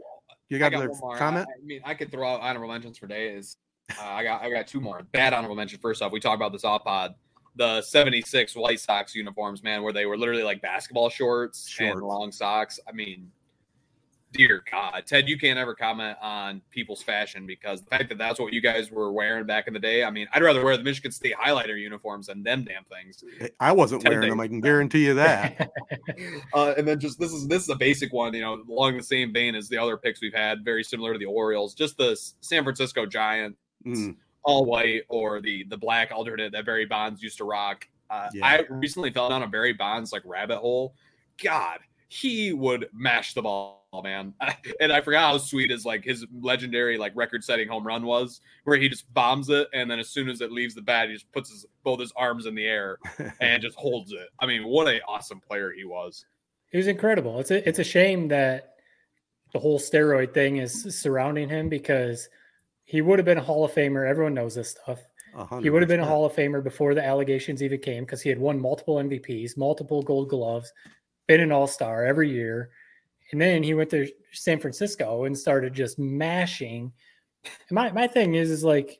[0.50, 1.48] You got, got another comment?
[1.48, 3.56] I, I mean, I could throw out honorable mentions for days.
[3.98, 5.02] Uh, I got I got two more.
[5.12, 5.78] Bad honorable mention.
[5.78, 7.14] First off, we talked about this off pod.
[7.56, 11.94] The 76 White Sox uniforms, man, where they were literally like basketball shorts, Shorts.
[11.94, 12.78] and long socks.
[12.86, 13.32] I mean,
[14.32, 18.38] dear God, Ted, you can't ever comment on people's fashion because the fact that that's
[18.38, 20.04] what you guys were wearing back in the day.
[20.04, 23.24] I mean, I'd rather wear the Michigan State highlighter uniforms than them damn things.
[23.60, 24.40] I wasn't Ten wearing them.
[24.40, 25.70] I can guarantee you that.
[26.54, 29.02] Uh, and then just this is this is a basic one, you know, along the
[29.02, 31.74] same vein as the other picks we've had, very similar to the Orioles.
[31.74, 36.86] Just the San Francisco Giants, Mm, all white, or the the black alternate that Barry
[36.86, 37.86] Bonds used to rock.
[38.10, 38.46] Uh, Yeah.
[38.46, 40.94] I recently fell down a Barry Bonds like rabbit hole.
[41.42, 44.34] God, he would mash the ball, Oh, man.
[44.80, 48.40] and I forgot how sweet his like his legendary like record setting home run was,
[48.64, 51.14] where he just bombs it, and then as soon as it leaves the bat, he
[51.14, 52.98] just puts his both his arms in the air
[53.40, 54.28] and just holds it.
[54.40, 56.26] I mean, what a awesome player he was.
[56.70, 57.40] He was incredible.
[57.40, 58.74] It's a it's a shame that
[59.52, 62.28] the whole steroid thing is surrounding him because
[62.84, 64.08] he would have been a Hall of Famer.
[64.08, 65.00] Everyone knows this stuff.
[65.34, 66.06] a hundred He would have been a.
[66.06, 70.02] Hall of Famer before the allegations even came because he had won multiple MVPs, multiple
[70.02, 70.70] Gold Gloves,
[71.26, 72.70] been an All Star every year,
[73.32, 76.92] and then he went to San Francisco and started just mashing.
[77.44, 78.98] And my my thing is is like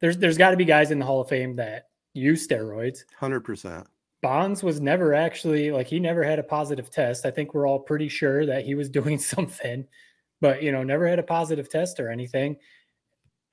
[0.00, 3.00] there's there's got to be guys in the Hall of Fame that use steroids.
[3.16, 3.86] Hundred percent.
[4.20, 7.26] Bonds was never actually like he never had a positive test.
[7.26, 9.86] I think we're all pretty sure that he was doing something,
[10.40, 12.56] but you know, never had a positive test or anything.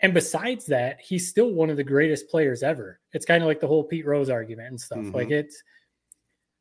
[0.01, 2.99] And besides that, he's still one of the greatest players ever.
[3.11, 5.13] It's kind of like the whole Pete Rose argument and stuff.
[5.13, 5.33] Like mm-hmm.
[5.33, 5.63] it's it,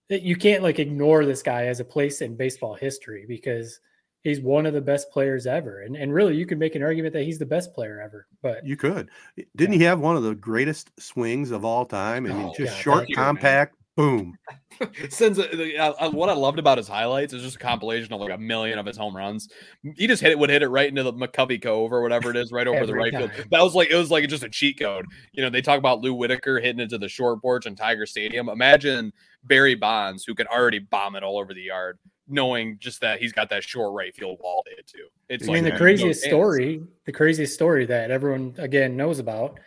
[0.08, 3.80] you can't like ignore this guy as a place in baseball history because
[4.22, 5.82] he's one of the best players ever.
[5.82, 8.26] And and really you could make an argument that he's the best player ever.
[8.42, 9.10] But You could.
[9.56, 12.26] Didn't he have one of the greatest swings of all time?
[12.26, 13.24] I mean, Oh, just God, short, thank you, man.
[13.24, 14.38] compact, boom.
[15.10, 18.20] Since uh, uh, uh, what I loved about his highlights is just a compilation of
[18.20, 19.48] like a million of his home runs.
[19.96, 22.36] He just hit it, would hit it right into the McCovey Cove or whatever it
[22.36, 23.48] is, right over the Every right field.
[23.50, 25.04] That was like it was like just a cheat code.
[25.32, 28.48] You know, they talk about Lou Whitaker hitting into the short porch in Tiger Stadium.
[28.48, 33.18] Imagine Barry Bonds, who could already bomb it all over the yard, knowing just that
[33.18, 34.98] he's got that short right field wall to hit to.
[35.28, 39.18] It's I mean, like the no craziest story, the craziest story that everyone again knows
[39.18, 39.58] about,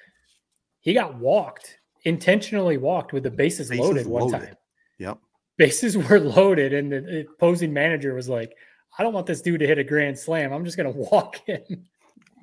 [0.79, 4.55] he got walked, intentionally walked with the bases, Bases loaded one time.
[4.99, 5.17] Yep.
[5.57, 8.53] Bases were loaded, and the, the opposing manager was like,
[8.97, 10.53] "I don't want this dude to hit a grand slam.
[10.53, 11.85] I'm just going to walk him."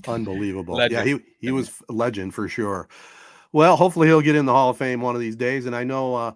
[0.07, 0.77] Unbelievable.
[0.77, 1.07] Legend.
[1.07, 2.89] Yeah, he he was a legend for sure.
[3.53, 5.67] Well, hopefully he'll get in the Hall of Fame one of these days.
[5.67, 6.33] And I know uh,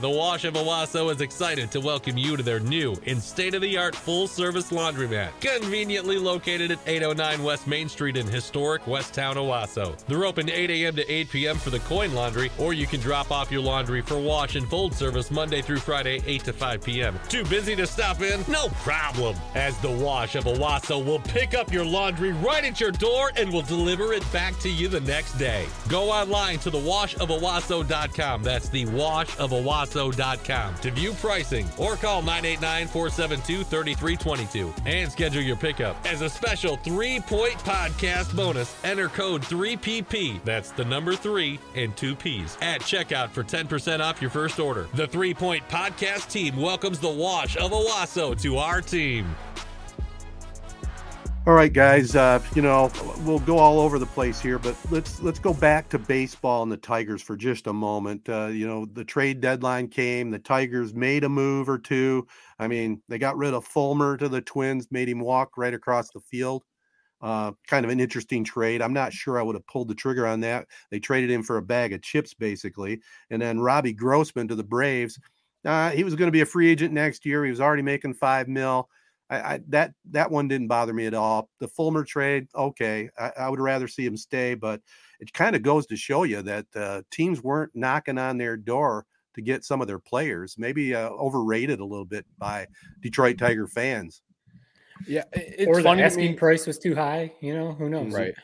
[0.00, 3.62] The Wash of Owosso is excited to welcome you to their new and state of
[3.62, 9.34] the art full service laundromat, conveniently located at 809 West Main Street in historic Westtown,
[9.34, 9.98] Owosso.
[10.06, 10.94] They're open 8 a.m.
[10.94, 11.56] to 8 p.m.
[11.56, 14.94] for the coin laundry, or you can drop off your laundry for wash and fold
[14.94, 17.18] service Monday through Friday, 8 to 5 p.m.
[17.28, 18.44] Too busy to stop in?
[18.46, 22.92] No problem, as the Wash of Owosso will pick up your laundry right at your
[22.92, 25.66] door and will deliver it back to you the next day.
[25.88, 28.44] Go online to thewashofowosso.com.
[28.44, 28.84] That's the
[29.88, 35.96] to view pricing or call 989-472-3322 and schedule your pickup.
[36.06, 40.44] As a special three-point podcast bonus, enter code 3PP.
[40.44, 44.88] That's the number 3 and 2 Ps at checkout for 10% off your first order.
[44.94, 49.34] The three-point podcast team welcomes the wash of Owosso to our team.
[51.46, 52.14] All right, guys.
[52.14, 52.92] Uh, you know,
[53.24, 56.70] we'll go all over the place here, but let's let's go back to baseball and
[56.70, 58.28] the Tigers for just a moment.
[58.28, 60.30] Uh, you know, the trade deadline came.
[60.30, 62.26] The Tigers made a move or two.
[62.58, 66.10] I mean, they got rid of Fulmer to the Twins, made him walk right across
[66.10, 66.64] the field.
[67.22, 68.82] Uh, kind of an interesting trade.
[68.82, 70.66] I'm not sure I would have pulled the trigger on that.
[70.90, 74.62] They traded him for a bag of chips, basically, and then Robbie Grossman to the
[74.62, 75.18] Braves.
[75.64, 77.42] Uh, he was going to be a free agent next year.
[77.44, 78.88] He was already making five mil.
[79.30, 81.50] I, I, that that one didn't bother me at all.
[81.60, 84.80] The Fulmer trade, okay, I, I would rather see him stay, but
[85.20, 89.04] it kind of goes to show you that uh, teams weren't knocking on their door
[89.34, 90.56] to get some of their players.
[90.58, 92.66] Maybe uh, overrated a little bit by
[93.02, 94.22] Detroit Tiger fans.
[95.06, 97.32] Yeah, it's or the funny to asking me- price was too high.
[97.40, 98.12] You know, who knows?
[98.12, 98.34] Right.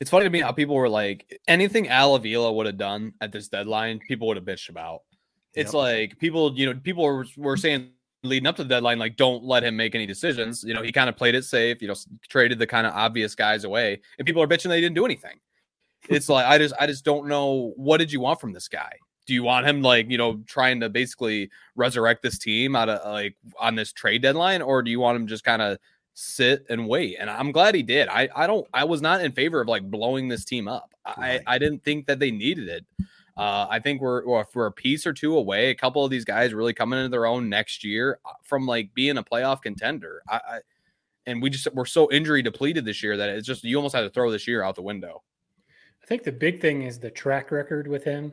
[0.00, 3.32] It's funny to me how people were like, anything Al Avila would have done at
[3.32, 5.00] this deadline, people would have bitched about.
[5.54, 5.74] It's Yep.
[5.74, 7.90] like people, you know, people were, were saying
[8.22, 10.64] leading up to the deadline, like, don't let him make any decisions.
[10.64, 11.94] You know, he kind of played it safe, you know,
[12.28, 15.38] traded the kind of obvious guys away, and people are bitching they didn't do anything.
[16.08, 18.92] It's like, I just, I just don't know what did you want from this guy?
[19.26, 23.06] Do you want him like, you know, trying to basically resurrect this team out of
[23.06, 25.78] uh, like on this trade deadline, or do you want him just kind of
[26.14, 27.16] sit and wait?
[27.20, 28.08] And I'm glad he did.
[28.08, 30.94] I, I don't, I was not in favor of like blowing this team up.
[31.04, 32.86] I, I didn't think that they needed it.
[33.38, 35.70] Uh, I think we're well, if we're a piece or two away.
[35.70, 38.92] A couple of these guys really coming into their own next year uh, from like
[38.94, 40.22] being a playoff contender.
[40.28, 40.58] I, I
[41.24, 44.00] and we just we're so injury depleted this year that it's just you almost had
[44.00, 45.22] to throw this year out the window.
[46.02, 48.32] I think the big thing is the track record with him.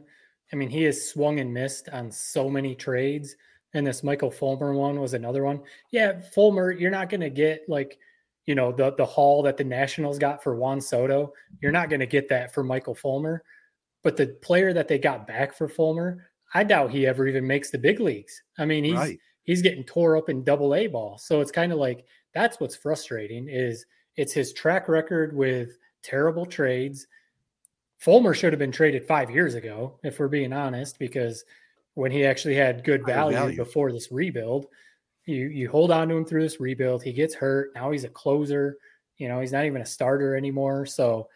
[0.52, 3.36] I mean, he has swung and missed on so many trades,
[3.76, 5.62] and this Michael Fulmer one was another one.
[5.92, 8.00] Yeah, Fulmer, you're not going to get like,
[8.48, 11.32] you know, the the haul that the Nationals got for Juan Soto.
[11.62, 13.44] You're not going to get that for Michael Fulmer.
[14.06, 17.72] But the player that they got back for Fulmer, I doubt he ever even makes
[17.72, 18.40] the big leagues.
[18.60, 19.20] I mean, he's Right.
[19.46, 21.18] he's getting tore up in double A ball.
[21.18, 23.84] So it's kind of like that's what's frustrating is
[24.16, 27.08] it's his track record with terrible trades.
[27.98, 31.44] Fulmer should have been traded five years ago, if we're being honest, because
[31.96, 33.58] when he actually had good value, value.
[33.58, 34.68] before this rebuild,
[35.26, 37.02] you you hold on to him through this rebuild.
[37.02, 37.72] He gets hurt.
[37.74, 38.78] Now he's a closer.
[39.18, 40.86] You know, he's not even a starter anymore.
[40.86, 41.28] So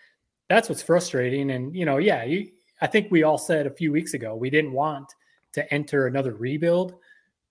[0.50, 1.50] that's what's frustrating.
[1.50, 2.52] And you know, yeah, you,
[2.82, 5.14] I think we all said a few weeks ago we didn't want
[5.54, 6.96] to enter another rebuild,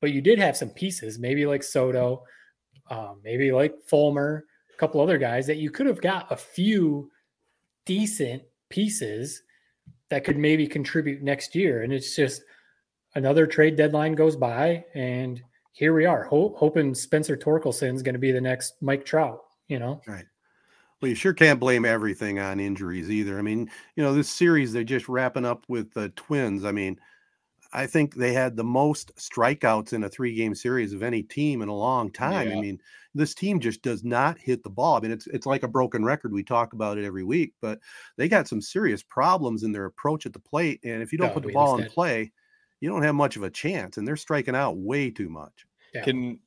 [0.01, 2.23] but you did have some pieces, maybe like Soto,
[2.91, 7.11] um, maybe like Fulmer, a couple other guys that you could have got a few
[7.85, 9.43] decent pieces
[10.11, 11.83] that could maybe contribute next year.
[11.83, 12.43] And it's just
[13.15, 18.19] another trade deadline goes by, and here we are, ho- hoping Spencer Torkelson's going to
[18.19, 19.41] be the next Mike Trout.
[19.69, 20.25] You know, Right.
[21.01, 23.39] Well, you sure can't blame everything on injuries either.
[23.39, 26.65] I mean, you know, this series they're just wrapping up with the Twins.
[26.65, 26.99] I mean,
[27.73, 31.69] I think they had the most strikeouts in a three-game series of any team in
[31.69, 32.49] a long time.
[32.49, 32.81] I mean,
[33.15, 34.97] this team just does not hit the ball.
[34.97, 36.33] I mean, it's it's like a broken record.
[36.33, 37.81] We talk about it every week, but
[38.17, 40.81] they got some serious problems in their approach at the plate.
[40.85, 42.33] And if you don't Oh, put the ball just in play,
[42.81, 43.99] you don't have much of a chance.
[43.99, 45.67] And they're striking out way too much.
[45.93, 46.05] Yeah.
[46.05, 46.41] Can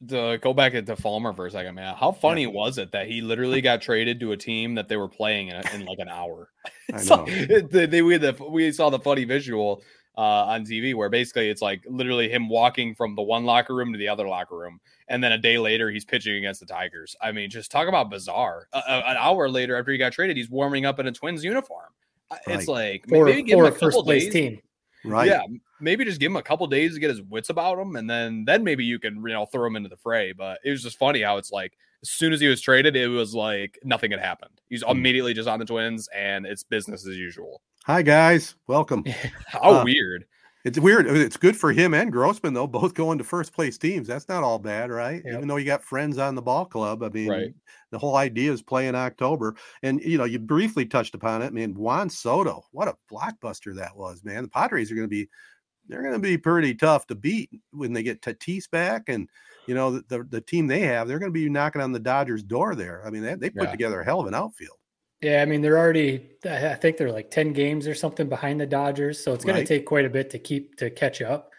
[0.00, 1.94] the go back to Fulmer for a second, man?
[1.94, 5.08] How funny was it that he literally got traded to a team that they were
[5.08, 6.48] playing in, in like an hour?
[6.92, 7.24] I know.
[7.70, 9.82] they, they- we, the, we saw the funny visual
[10.18, 13.92] uh, on TV where basically it's like literally him walking from the one locker room
[13.92, 17.14] to the other locker room, and then a day later he's pitching against the Tigers.
[17.22, 18.68] I mean, just talk about bizarre.
[18.72, 21.86] Uh, an hour later after he got traded, he's warming up in a Twins uniform.
[22.30, 24.32] Uh, It's like for, maybe give him a a first couple place days.
[24.32, 24.60] team.
[25.04, 25.28] Right.
[25.28, 25.42] Yeah,
[25.82, 28.44] maybe just give him a couple days to get his wits about him, and then
[28.46, 30.32] then maybe you can you know throw him into the fray.
[30.32, 33.08] But it was just funny how it's like as soon as he was traded, it
[33.08, 34.60] was like nothing had happened.
[34.68, 34.92] He's Hmm.
[34.92, 37.60] immediately just on the Twins, and it's business as usual.
[37.84, 39.04] Hi guys, welcome.
[39.46, 40.24] How Uh, weird!
[40.64, 41.08] It's weird.
[41.08, 44.06] It's good for him and Grossman though, both going to first place teams.
[44.06, 45.20] That's not all bad, right?
[45.24, 45.34] Yep.
[45.34, 47.02] Even though you got friends on the ball club.
[47.02, 47.54] I mean, Right.
[47.90, 49.56] the whole idea is play in October.
[49.82, 51.46] And you know, you briefly touched upon it.
[51.46, 54.44] I mean, Juan Soto, what a blockbuster that was, man.
[54.44, 55.28] The Padres are going to be
[55.92, 59.28] they're going to be pretty tough to beat when they get Tatis back and
[59.66, 61.06] you know the, the, the team they have.
[61.06, 63.06] They're going to be knocking on the Dodgers' door there.
[63.06, 63.70] I mean, they, they put Yeah.
[63.70, 64.76] together a hell of an outfield.
[65.20, 66.30] Yeah, I mean they're already.
[66.44, 69.66] I think they're like ten games or something behind the Dodgers, so it's going Right.
[69.66, 71.50] to take quite a bit to keep to catch up.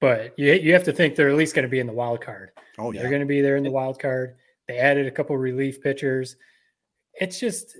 [0.00, 2.20] But you you have to think they're at least going to be in the wild
[2.20, 2.50] card.
[2.78, 4.36] Oh yeah, They're going to be there in the wild card.
[4.68, 6.36] They added a couple relief pitchers.
[7.14, 7.74] It's just,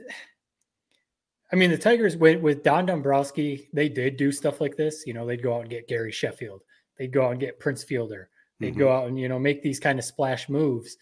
[1.53, 5.05] I mean, the Tigers with with Don Dombrowski, they did do stuff like this.
[5.07, 6.63] You know, they'd go out and get Gary Sheffield.
[6.99, 8.29] They'd go out and get Prince Fielder.
[8.61, 8.79] They'd Mm-hmm.
[8.81, 10.97] go out and you know make these kind of splash moves.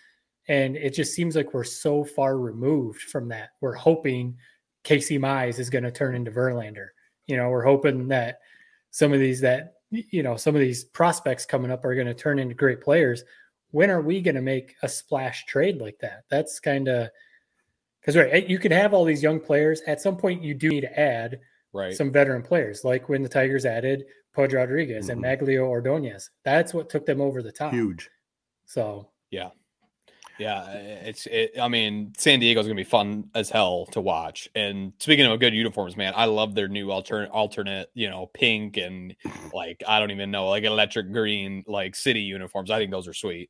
[0.48, 3.50] And it just seems like we're so far removed from that.
[3.60, 4.36] We're hoping
[4.84, 6.88] Casey Mize is going to turn into Verlander.
[7.26, 8.38] You know, we're hoping that
[8.90, 12.14] some of these that you know some of these prospects coming up are going to
[12.14, 13.22] turn into great players
[13.70, 17.08] when are we going to make a splash trade like that that's kind of
[18.06, 20.68] because right eh, you can have all these young players at some point you do
[20.68, 21.40] need to add
[21.72, 21.94] Right.
[21.94, 25.44] some veteran players like when the tigers added Pudge Rodriguez and mm-hmm.
[25.44, 26.30] Magglio Ordonez.
[26.44, 27.72] That's what took them over the top.
[27.72, 28.08] huge.
[28.66, 29.50] So Yeah.
[30.38, 31.52] Yeah, eh, it's it.
[31.58, 34.50] I mean, San Diego's gonna be fun as hell to watch.
[34.54, 38.76] And speaking of good uniforms, man, I love their new alternate, alternate, you know, pink
[38.76, 39.16] and
[39.54, 42.70] like I don't even know, like electric green, like city uniforms.
[42.70, 43.48] I think those are sweet.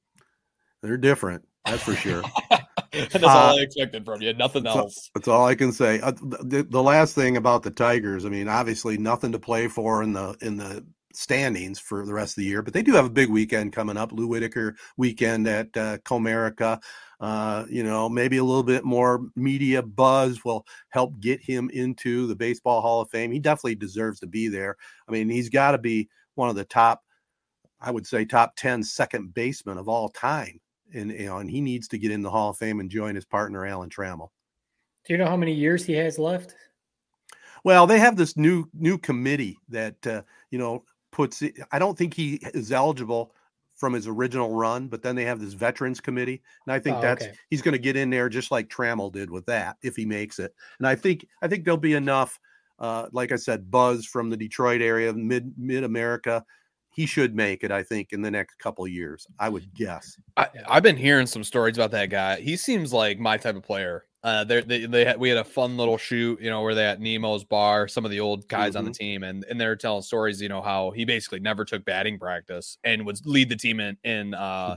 [0.81, 2.23] They're different, that's for sure.
[3.11, 4.33] That's all Uh, I expected from you.
[4.35, 5.11] Nothing That's all- else.
[5.15, 6.01] That's all I can say.
[6.01, 10.03] Uh, the, the last thing about the Tigers, I mean, obviously nothing to play for
[10.03, 13.07] in the in the standings for the rest of the year, but they do have
[13.07, 14.13] a big weekend coming up.
[14.13, 16.81] Lou Whitaker weekend at uh, Comerica.
[17.19, 22.27] Uh, you know, maybe a little bit more media buzz will help get him into
[22.27, 23.33] the Baseball Hall of Fame.
[23.33, 24.77] He definitely deserves to be there.
[25.09, 27.03] I mean, he's got to be one of the top,
[27.81, 30.61] I would say, top 10 second basemen of all time.
[30.97, 33.15] And, you know, and he needs to get in the Hall of Fame and join
[33.15, 34.31] his partner, Alan Trammell.
[35.05, 36.55] do you know how many years he has left?
[37.65, 41.43] Well, they have this new new committee that uh, you know puts.
[41.43, 43.35] it- I don't think he is eligible
[43.75, 47.01] from his original run, but then they have this veterans committee, and I think Oh,
[47.03, 47.35] that's okay.
[47.51, 50.39] he's going to get in there just like Trammell did with that if he makes
[50.39, 50.55] it.
[50.79, 52.39] And I think I think there'll be enough,
[52.79, 56.45] uh, like I said, buzz from the Detroit area, mid mid America.
[56.97, 57.71] He should make it.
[57.71, 59.27] I think in the next couple of years.
[59.39, 60.19] I would guess.
[60.39, 62.41] I, I've been hearing some stories about that guy.
[62.41, 64.07] He seems like my type of player.
[64.25, 66.99] Uh, they they had, we had a fun little shoot, you know, where they at
[66.99, 70.41] Nemo's bar, some of the old guys on the team, and and they're telling stories,
[70.41, 73.99] you know, how he basically never took batting practice and would lead the team in
[74.03, 74.75] in uh,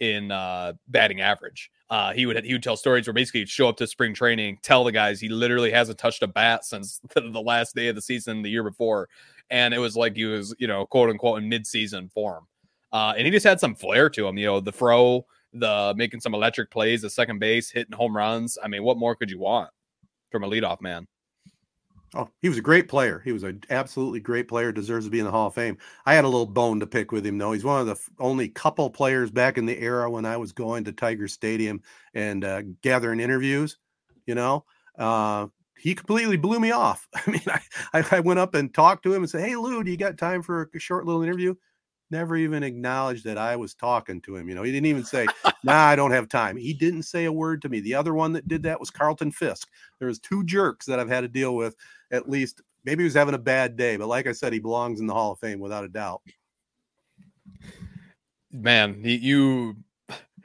[0.00, 1.70] in uh, batting average.
[1.90, 4.58] Uh, he would he would tell stories where basically he'd show up to spring training,
[4.62, 7.94] tell the guys he literally hasn't touched a bat since the, the last day of
[7.94, 9.08] the season the year before,
[9.50, 12.46] and it was like he was you know quote unquote in mid season form.
[12.92, 16.20] Uh, and he just had some flair to him, you know, the throw, the making
[16.20, 18.56] some electric plays, the second base, hitting home runs.
[18.62, 19.70] I mean, what more could you want
[20.30, 21.06] from a leadoff man?
[22.14, 23.20] Oh, he was a great player.
[23.22, 24.72] He was an absolutely great player.
[24.72, 25.76] Deserves to be in the Hall of Fame.
[26.06, 27.52] I had a little bone to pick with him, though.
[27.52, 30.52] He's one of the f- only couple players back in the era when I was
[30.52, 31.82] going to Tiger Stadium
[32.14, 33.76] and uh, gathering interviews.
[34.24, 34.64] You know,
[34.98, 37.08] uh, he completely blew me off.
[37.14, 37.42] I mean,
[37.92, 40.18] I, I, went up and talked to him and said, "Hey, Lou, do you got
[40.18, 41.54] time for a short little interview?"
[42.10, 44.48] Never even acknowledged that I was talking to him.
[44.48, 45.26] You know, he didn't even say,
[45.64, 47.80] "Nah, I don't have time." He didn't say a word to me.
[47.80, 49.68] The other one that did that was Carlton Fisk.
[49.98, 51.76] There was two jerks that I've had to deal with
[52.10, 55.00] at least maybe he was having a bad day, but like I said, he belongs
[55.00, 56.22] in the Hall of Fame without a doubt.
[58.50, 59.76] Man, you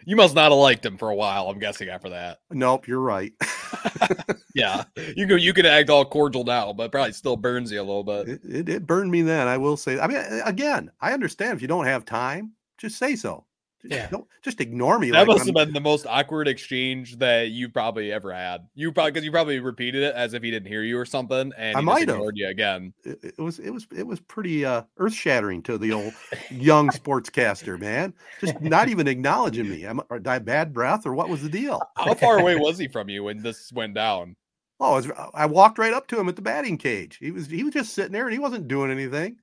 [0.06, 1.50] you must not have liked him for a while.
[1.50, 2.40] I'm guessing after that.
[2.52, 3.34] Nope, you're right.
[4.56, 4.84] Yeah,
[5.16, 8.04] you could you could act all cordial now, but probably still burns you a little
[8.04, 8.30] bit.
[8.30, 9.48] It, it, it burned me then.
[9.48, 10.00] I will say.
[10.00, 13.46] I mean, again, I understand if you don't have time, just say so.
[13.84, 14.08] Yeah.
[14.10, 15.12] don't just ignore me.
[15.12, 18.68] That like must I'm- have been the most awkward exchange that you probably ever had.
[18.76, 21.52] You probably because you probably repeated it as if he didn't hear you or something,
[21.58, 22.18] and I might have.
[22.18, 22.94] ignored you again.
[23.04, 26.14] it, it was it was it was pretty uh, earth shattering to the old
[26.50, 28.14] young sportscaster man.
[28.40, 29.86] Just not even acknowledging me.
[29.86, 31.82] Am, I bad breath or what was the deal?
[31.98, 34.36] How far away was he from you when this went down?
[34.80, 37.18] Oh, I, was, I walked right up to him at the batting cage.
[37.18, 39.38] He was he was just sitting there and he wasn't doing anything.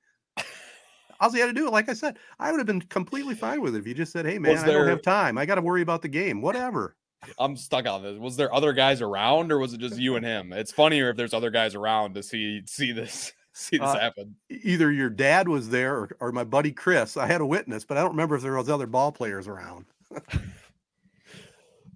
[1.20, 3.60] All he had to do, it, like I said, I would have been completely fine
[3.60, 5.36] with it if you just said, "Hey, man, Was I don't have time.
[5.38, 6.40] I got to worry about the game.
[6.42, 6.96] Whatever."
[7.38, 8.18] I'm stuck on this.
[8.18, 10.52] Was there other guys around, or was it just you and him?
[10.54, 14.34] It's funnier if there's other guys around to see see this see this Uh, happen.
[14.48, 17.16] Either your dad was there or, or my buddy Chris.
[17.18, 19.84] I had a witness, but I don't remember if there was other ball players around.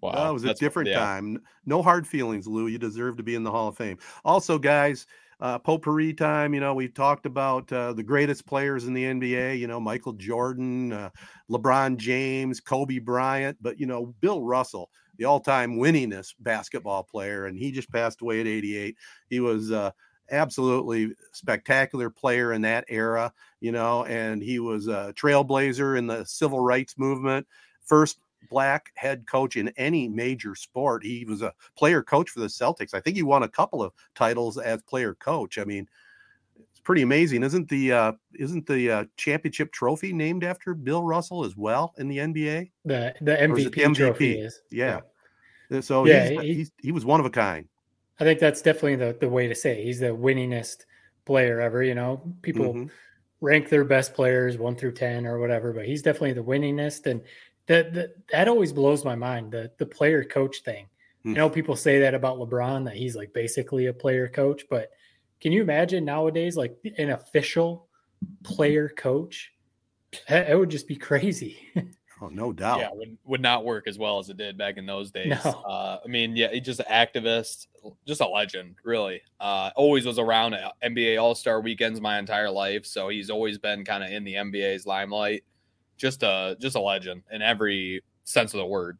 [0.01, 0.99] Wow, it was a that's- different yeah.
[0.99, 1.41] time.
[1.65, 2.67] No hard feelings, Lou.
[2.67, 3.97] You deserve to be in the Hall of Fame.
[4.23, 5.07] Also, guys,
[5.41, 6.55] uh, potpourri time.
[6.55, 9.59] You know, we've talked about uh, the greatest players in the NBA.
[9.59, 11.11] You know, Michael Jordan, uh,
[11.51, 17.59] LeBron James, Kobe Bryant, but you know, Bill Russell, the all-time winningest basketball player, and
[17.59, 18.97] he just passed away at 88.
[19.29, 19.91] He was uh,
[20.31, 26.25] absolutely spectacular player in that era, you know, and he was a trailblazer in the
[26.25, 27.47] civil rights movement.
[27.85, 28.19] First
[28.49, 31.05] black head coach in any major sport.
[31.05, 32.95] He was a player coach for the Celtics.
[32.95, 35.59] I think he won a couple of titles as player coach.
[35.59, 35.89] I mean,
[36.71, 37.43] it's pretty amazing.
[37.43, 42.09] Isn't the uh isn't the uh, championship trophy named after Bill Russell as well in
[42.09, 42.71] the NBA?
[42.85, 43.97] The the MVP, the MVP?
[43.97, 44.61] trophy is.
[44.71, 45.01] Yeah.
[45.71, 45.81] yeah.
[45.81, 47.69] So yeah, he's, he, he's, he was one of a kind.
[48.21, 49.85] I think that's definitely the, the way to say it.
[49.85, 50.85] he's the winningest
[51.25, 51.83] player ever.
[51.83, 52.87] You know, people mm-hmm.
[53.41, 57.07] rank their best players one through ten or whatever, but he's definitely the winningest.
[57.07, 57.23] And
[57.67, 59.53] that that, that always blows my mind.
[59.53, 60.85] The the player coach thing.
[61.21, 61.31] Mm-hmm.
[61.31, 64.91] You know, people say that about LeBron that he's like basically a player coach, but
[65.41, 67.89] can you imagine nowadays like an official
[68.43, 69.53] player coach?
[70.29, 71.59] It would just be crazy.
[72.25, 72.79] Oh, no doubt.
[72.79, 75.35] Yeah, would, would not work as well as it did back in those days.
[75.45, 75.51] No.
[75.51, 77.67] Uh, I mean, yeah, he's just an activist,
[78.07, 79.21] just a legend, really.
[79.41, 83.85] Uh, always was around NBA All Star weekends my entire life, so he's always been
[83.85, 85.45] kind of in the NBA's limelight.
[85.97, 88.99] Just a just a legend in every sense of the word.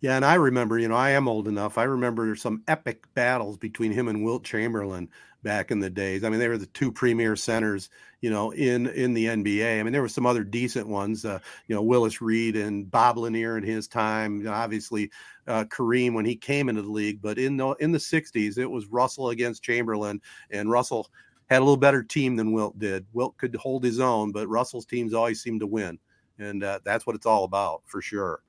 [0.00, 1.78] Yeah, and I remember, you know, I am old enough.
[1.78, 5.08] I remember some epic battles between him and Wilt Chamberlain
[5.42, 6.24] back in the days.
[6.24, 7.88] I mean, they were the two premier centers,
[8.20, 9.80] you know, in in the NBA.
[9.80, 11.38] I mean, there were some other decent ones, uh,
[11.68, 14.46] you know, Willis Reed and Bob Lanier in his time.
[14.46, 15.10] Obviously,
[15.46, 17.22] uh, Kareem when he came into the league.
[17.22, 21.08] But in the in the '60s, it was Russell against Chamberlain, and Russell
[21.54, 23.06] had a little better team than Wilt did.
[23.12, 25.98] Wilt could hold his own, but Russell's teams always seemed to win,
[26.38, 28.42] and uh, that's what it's all about for sure.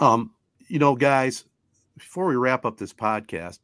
[0.00, 0.32] Um,
[0.68, 1.44] you know, guys,
[1.96, 3.60] before we wrap up this podcast,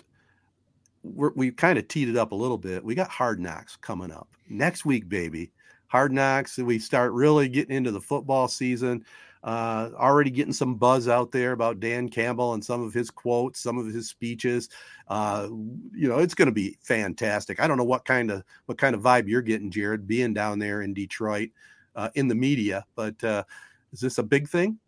[1.02, 2.84] we're, we kind of teed it up a little bit.
[2.84, 5.52] We got hard knocks coming up next week, baby.
[5.88, 6.58] Hard knocks.
[6.58, 9.04] We start really getting into the football season.
[9.42, 13.60] Uh, already getting some buzz out there about Dan Campbell and some of his quotes,
[13.60, 14.68] some of his speeches.
[15.08, 15.48] Uh,
[15.94, 17.58] you know, it's going to be fantastic.
[17.58, 20.58] I don't know what kind of what kind of vibe you're getting, Jared, being down
[20.58, 21.50] there in Detroit
[21.96, 22.84] uh, in the media.
[22.94, 23.44] But uh,
[23.92, 24.78] is this a big thing?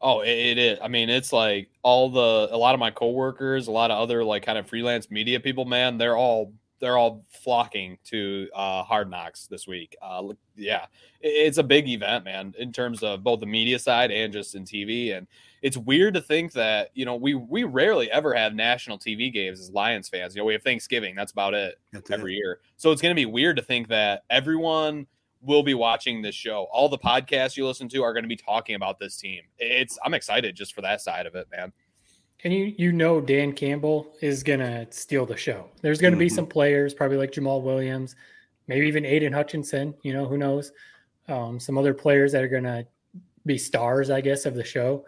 [0.00, 0.78] Oh, it, it is.
[0.80, 4.22] I mean, it's like all the a lot of my coworkers, a lot of other
[4.24, 9.10] like kind of freelance media people, man, they're all they're all flocking to uh, Hard
[9.10, 9.96] Knocks this week.
[10.00, 10.86] Uh, yeah,
[11.20, 14.64] it's a big event, man, in terms of both the media side and just in
[14.64, 15.16] TV.
[15.16, 15.26] And
[15.62, 19.60] it's weird to think that you know we we rarely ever have national TV games
[19.60, 20.34] as Lions fans.
[20.34, 22.38] You know, we have Thanksgiving, that's about it that's every it.
[22.38, 22.60] year.
[22.76, 25.06] So it's going to be weird to think that everyone
[25.40, 26.66] will be watching this show.
[26.72, 29.42] All the podcasts you listen to are going to be talking about this team.
[29.58, 31.72] It's I'm excited just for that side of it, man.
[32.44, 35.68] And you you know Dan Campbell is going to steal the show.
[35.82, 36.26] There's going to mm-hmm.
[36.26, 38.14] be some players, probably like Jamaal Williams,
[38.68, 39.94] maybe even Aidan Hutchinson.
[40.02, 40.72] You know who knows?
[41.28, 42.86] Um, some other players that are going to
[43.44, 45.04] be stars, I guess, of the show.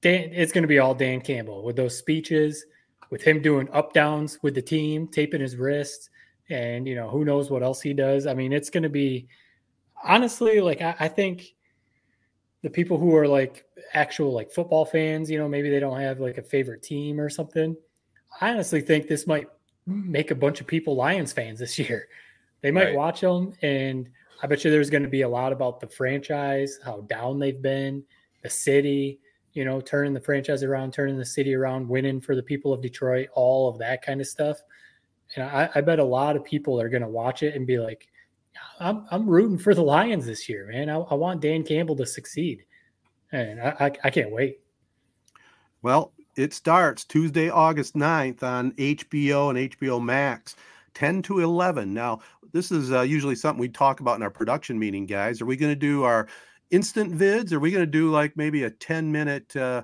[0.00, 2.66] Dan, it's going to be all Dan Campbell with those speeches,
[3.10, 6.10] with him doing up downs with the team, taping his wrists
[6.50, 8.26] and you know who knows what else he does.
[8.26, 9.28] I mean, it's going to be
[10.02, 11.54] honestly like I, I, think
[12.64, 16.18] the people who are like actual like football fans, you know, maybe they don't have
[16.18, 17.76] like a favorite team or something.
[18.40, 19.48] I honestly think this might
[19.86, 22.08] make a bunch of people Lions fans this year.
[22.62, 22.94] They might right.
[22.96, 24.08] watch them, and
[24.42, 27.60] I bet you there's going to be a lot about the franchise, how down they've
[27.60, 28.02] been,
[28.42, 29.20] the city,
[29.52, 32.80] you know, turning the franchise around, turning the city around, winning for the people of
[32.80, 34.56] Detroit, all of that kind of stuff.
[35.36, 37.78] And I, I bet a lot of people are going to watch it and be
[37.78, 38.08] like,
[38.80, 40.90] I'm, I'm rooting for the Lions this year, man.
[40.90, 42.64] I, I want Dan Campbell to succeed.
[43.32, 44.60] And I, I, I can't wait.
[45.82, 50.56] Well, it starts Tuesday, August 9th on HBO and HBO Max,
[50.94, 51.92] 10 to 11.
[51.92, 52.20] Now,
[52.52, 55.40] this is uh, usually something we talk about in our production meeting, guys.
[55.40, 56.28] Are we going to do our
[56.70, 57.52] instant vids?
[57.52, 59.82] Are we going to do like maybe a 10 minute uh,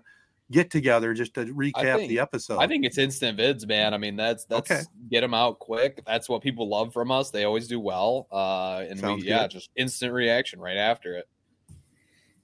[0.50, 2.58] get together just to recap think, the episode.
[2.58, 3.94] I think it's instant vids, man.
[3.94, 4.82] I mean, that's that's okay.
[5.10, 6.02] get them out quick.
[6.06, 7.30] That's what people love from us.
[7.30, 8.26] They always do well.
[8.30, 11.28] Uh, and Sounds we, yeah, just instant reaction right after it.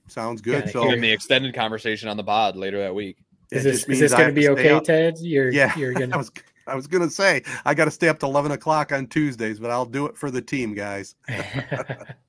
[0.08, 0.66] Sounds good.
[0.66, 3.18] Yeah, so in the extended conversation on the pod later that week.
[3.50, 5.18] Is this is this going to be okay, Ted?
[5.20, 5.76] You're yeah.
[5.76, 6.14] You're gonna.
[6.14, 6.30] I was
[6.66, 9.70] I was gonna say I got to stay up to eleven o'clock on Tuesdays, but
[9.70, 11.14] I'll do it for the team, guys.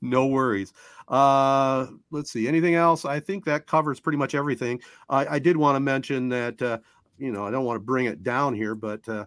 [0.00, 0.72] no worries.
[1.08, 2.48] Uh, let's see.
[2.48, 3.04] Anything else?
[3.04, 4.80] I think that covers pretty much everything.
[5.08, 6.78] I, I did want to mention that, uh,
[7.18, 9.26] you know, I don't want to bring it down here, but uh,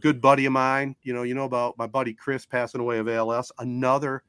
[0.00, 3.08] good buddy of mine, you know, you know about my buddy Chris passing away of
[3.08, 3.52] ALS.
[3.58, 4.22] Another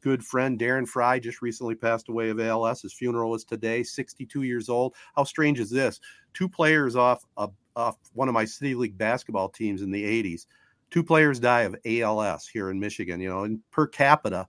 [0.00, 2.82] good friend, Darren Fry, just recently passed away of ALS.
[2.82, 4.94] His funeral is today, 62 years old.
[5.16, 6.00] How strange is this?
[6.34, 10.46] Two players off, a, off one of my City League basketball teams in the 80s.
[10.90, 14.48] Two players die of ALS here in Michigan, you know, and per capita,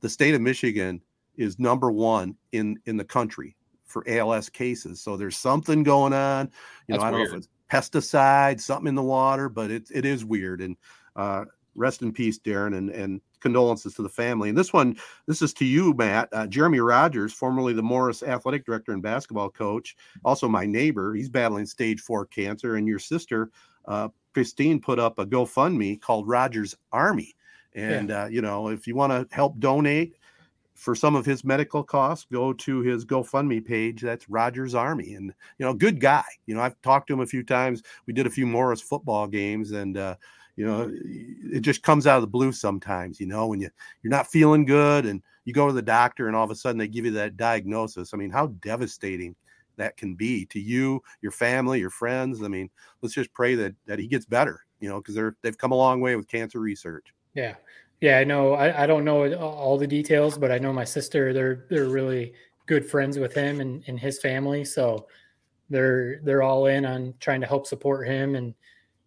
[0.00, 1.00] the state of Michigan
[1.36, 5.00] is number one in in the country for ALS cases.
[5.00, 6.46] So there's something going on.
[6.86, 7.32] You That's know, I don't weird.
[7.32, 10.60] know if it's pesticide, something in the water, but it it is weird.
[10.60, 10.76] And
[11.16, 11.44] uh,
[11.74, 14.48] rest in peace, Darren, and and condolences to the family.
[14.48, 14.96] And this one,
[15.26, 16.28] this is to you, Matt.
[16.32, 21.14] Uh, Jeremy Rogers, formerly the Morris athletic director and basketball coach, also my neighbor.
[21.14, 23.50] He's battling stage four cancer, and your sister,
[23.86, 27.34] uh, Christine, put up a GoFundMe called Rogers Army.
[27.74, 28.24] And yeah.
[28.24, 30.16] uh, you know, if you want to help donate
[30.74, 34.00] for some of his medical costs, go to his GoFundMe page.
[34.00, 36.24] That's Rogers Army, and you know, good guy.
[36.46, 37.82] You know, I've talked to him a few times.
[38.06, 40.16] We did a few Morris football games, and uh,
[40.56, 43.20] you know, it just comes out of the blue sometimes.
[43.20, 43.70] You know, when you
[44.02, 46.78] you're not feeling good, and you go to the doctor, and all of a sudden
[46.78, 48.14] they give you that diagnosis.
[48.14, 49.34] I mean, how devastating
[49.78, 52.42] that can be to you, your family, your friends.
[52.42, 52.68] I mean,
[53.00, 54.60] let's just pray that that he gets better.
[54.80, 57.14] You know, because they're they've come a long way with cancer research.
[57.34, 57.54] Yeah,
[58.00, 58.54] yeah, I know.
[58.54, 61.32] I, I don't know all the details, but I know my sister.
[61.32, 62.32] They're they're really
[62.66, 65.06] good friends with him and, and his family, so
[65.70, 68.54] they're they're all in on trying to help support him and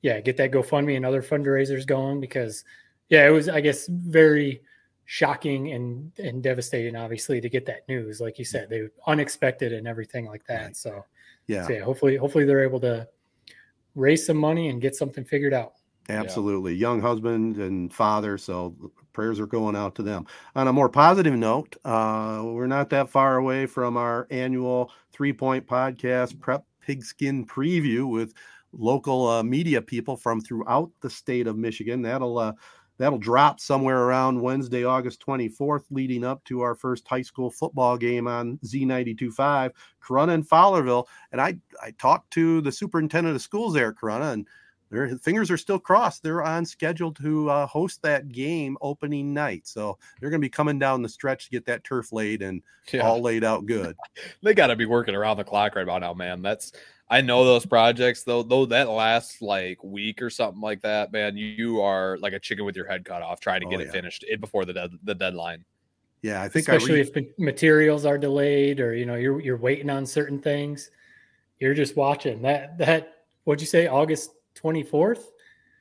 [0.01, 2.63] yeah, get that GoFundMe and other fundraisers going because
[3.09, 4.61] yeah, it was I guess very
[5.05, 8.21] shocking and and devastating, obviously, to get that news.
[8.21, 10.65] Like you said, they unexpected and everything like that.
[10.65, 10.77] Right.
[10.77, 11.05] So
[11.47, 11.67] yeah.
[11.67, 13.07] so yeah, hopefully hopefully they're able to
[13.95, 15.73] raise some money and get something figured out.
[16.09, 16.73] Absolutely.
[16.73, 16.89] Yeah.
[16.89, 18.37] Young husband and father.
[18.37, 18.75] So
[19.13, 20.25] prayers are going out to them.
[20.55, 25.33] On a more positive note, uh, we're not that far away from our annual three
[25.33, 28.33] point podcast prep pigskin preview with
[28.73, 32.01] local uh, media people from throughout the state of Michigan.
[32.01, 32.53] That'll uh,
[32.97, 37.97] that'll drop somewhere around Wednesday, August 24th, leading up to our first high school football
[37.97, 39.71] game on Z92.5,
[40.03, 41.07] Corunna and Fowlerville.
[41.31, 44.47] And I I talked to the superintendent of schools there at Corunna, and
[44.91, 46.21] their fingers are still crossed.
[46.21, 49.65] They're on schedule to uh, host that game opening night.
[49.65, 52.61] So they're going to be coming down the stretch to get that turf laid and
[52.91, 53.01] yeah.
[53.01, 53.95] all laid out good.
[54.43, 56.41] they got to be working around the clock right about now, man.
[56.41, 56.73] That's
[57.09, 58.43] I know those projects though.
[58.43, 61.37] Though that lasts like week or something like that, man.
[61.37, 63.85] You are like a chicken with your head cut off trying to get oh, it
[63.87, 63.91] yeah.
[63.91, 65.63] finished before the de- the deadline.
[66.21, 69.57] Yeah, I think especially I re- if materials are delayed or you know you're you're
[69.57, 70.91] waiting on certain things.
[71.59, 73.15] You're just watching that that.
[73.43, 73.87] What'd you say?
[73.87, 74.31] August
[74.61, 75.23] 24th?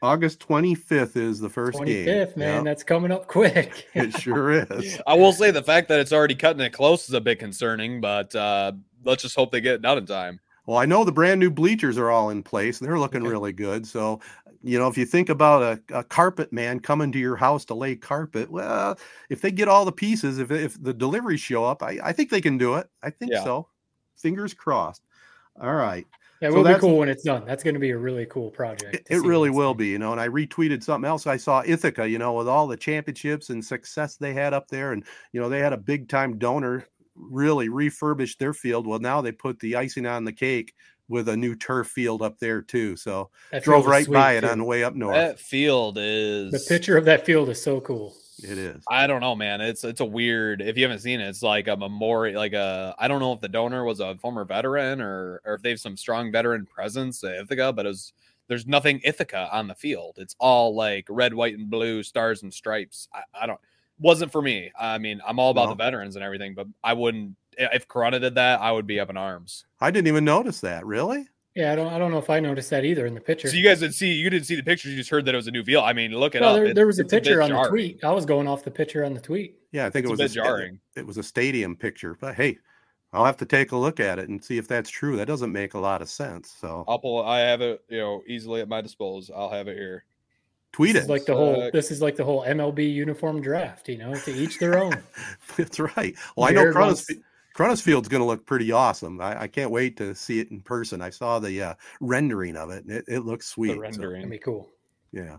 [0.02, 2.07] August 25th is the first 25th, game.
[2.07, 2.55] 25th, man.
[2.55, 2.65] Yep.
[2.65, 3.86] That's coming up quick.
[3.94, 4.98] it sure is.
[5.07, 8.01] I will say the fact that it's already cutting it close is a bit concerning,
[8.01, 8.73] but uh,
[9.05, 10.40] let's just hope they get it done in time.
[10.66, 13.31] Well, I know the brand new bleachers are all in place and they're looking okay.
[13.31, 13.86] really good.
[13.86, 14.20] So,
[14.62, 17.74] you know, if you think about a, a, carpet man coming to your house to
[17.74, 18.98] lay carpet, well,
[19.31, 22.31] if they get all the pieces, if, if the deliveries show up, I, I think
[22.31, 22.89] they can do it.
[23.02, 23.43] I think yeah.
[23.43, 23.69] so.
[24.16, 25.02] Fingers crossed.
[25.61, 26.07] All right.
[26.40, 27.44] Yeah, it so will be cool when it's done.
[27.44, 28.94] That's going to be a really cool project.
[28.94, 30.12] It, it really will be, you know.
[30.12, 33.62] And I retweeted something else I saw Ithaca, you know, with all the championships and
[33.64, 37.68] success they had up there, and you know they had a big time donor really
[37.68, 38.86] refurbished their field.
[38.86, 40.74] Well, now they put the icing on the cake
[41.08, 42.96] with a new turf field up there too.
[42.96, 45.16] So that drove right by it on the way up north.
[45.16, 48.14] That field is the picture of that field is so cool.
[48.42, 48.82] It is.
[48.88, 49.60] I don't know, man.
[49.60, 50.62] It's it's a weird.
[50.62, 52.36] If you haven't seen it, it's like a memorial.
[52.38, 55.62] Like a I don't know if the donor was a former veteran or or if
[55.62, 58.12] they have some strong veteran presence at Ithaca, but it was
[58.48, 60.16] there's nothing Ithaca on the field.
[60.18, 63.08] It's all like red, white, and blue stars and stripes.
[63.14, 63.60] I, I don't
[63.98, 64.72] wasn't for me.
[64.78, 65.70] I mean, I'm all about no.
[65.70, 69.10] the veterans and everything, but I wouldn't if Corunna did that, I would be up
[69.10, 69.66] in arms.
[69.80, 70.86] I didn't even notice that.
[70.86, 71.28] Really?
[71.55, 71.93] Yeah, I don't.
[71.93, 73.48] I don't know if I noticed that either in the picture.
[73.48, 74.12] So you guys didn't see.
[74.12, 74.93] You didn't see the pictures.
[74.93, 75.85] You just heard that it was a new field.
[75.85, 76.62] I mean, look at it well, up.
[76.62, 77.64] There, there was a picture a on jarring.
[77.64, 78.05] the tweet.
[78.05, 79.59] I was going off the picture on the tweet.
[79.72, 80.81] Yeah, I think it's it was a, a jarring.
[80.94, 82.59] It, it was a stadium picture, but hey,
[83.12, 85.16] I'll have to take a look at it and see if that's true.
[85.16, 86.55] That doesn't make a lot of sense.
[86.60, 87.24] So I'll pull.
[87.24, 89.35] I have it, you know, easily at my disposal.
[89.36, 90.05] I'll have it here.
[90.72, 91.10] Tweet this it.
[91.10, 91.64] like the whole.
[91.64, 93.89] Uh, this is like the whole MLB uniform draft.
[93.89, 95.02] You know, to each their own.
[95.56, 96.14] that's right.
[96.36, 97.10] Well, I know Corunna's,
[97.61, 99.20] Corunna's Field's going to look pretty awesome.
[99.20, 101.03] I, I, can't wait to see it in person.
[101.03, 102.87] I saw the uh, rendering of it.
[102.89, 103.74] It, it looks sweet.
[103.74, 104.70] The rendering, so, be cool.
[105.12, 105.37] Yeah.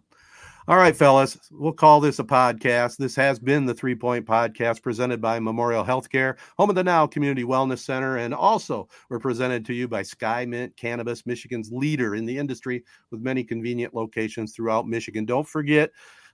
[0.67, 2.97] All right, fellas, we'll call this a podcast.
[2.97, 7.07] This has been the Three Point Podcast presented by Memorial Healthcare, home of the Now
[7.07, 12.27] Community Wellness Center, and also we're presented to you by Skymint Cannabis, Michigan's leader in
[12.27, 15.25] the industry with many convenient locations throughout Michigan.
[15.25, 15.89] Don't forget,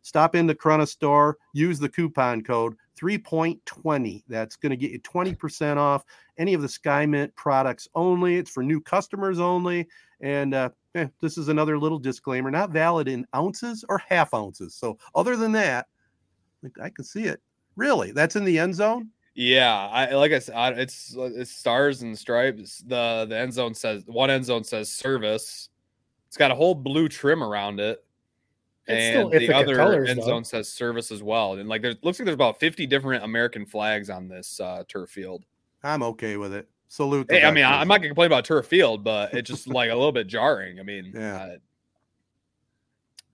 [0.08, 4.24] stop in the Corunna store, use the coupon code 3.20.
[4.28, 6.04] That's going to get you 20% off
[6.38, 8.38] any of the Skymint products only.
[8.38, 9.88] It's for new customers only.
[10.22, 14.74] And uh, eh, this is another little disclaimer not valid in ounces or half ounces.
[14.74, 15.88] So, other than that,
[16.82, 17.42] I can see it.
[17.76, 18.12] Really?
[18.12, 19.10] That's in the end zone?
[19.36, 22.80] Yeah, I like I said, it's it's stars and stripes.
[22.80, 25.70] The the end zone says one end zone says service.
[26.28, 28.04] It's got a whole blue trim around it,
[28.88, 30.26] and the other colors, end though.
[30.26, 31.54] zone says service as well.
[31.54, 35.10] And like, there looks like there's about 50 different American flags on this uh, turf
[35.10, 35.46] field.
[35.84, 36.68] I'm okay with it.
[36.90, 37.28] Salute.
[37.30, 37.66] Hey, I mean.
[37.66, 40.28] I- I'm not gonna complain about turf field, but it's just like a little bit
[40.28, 40.80] jarring.
[40.80, 41.36] I mean, Yeah.
[41.38, 41.56] uh,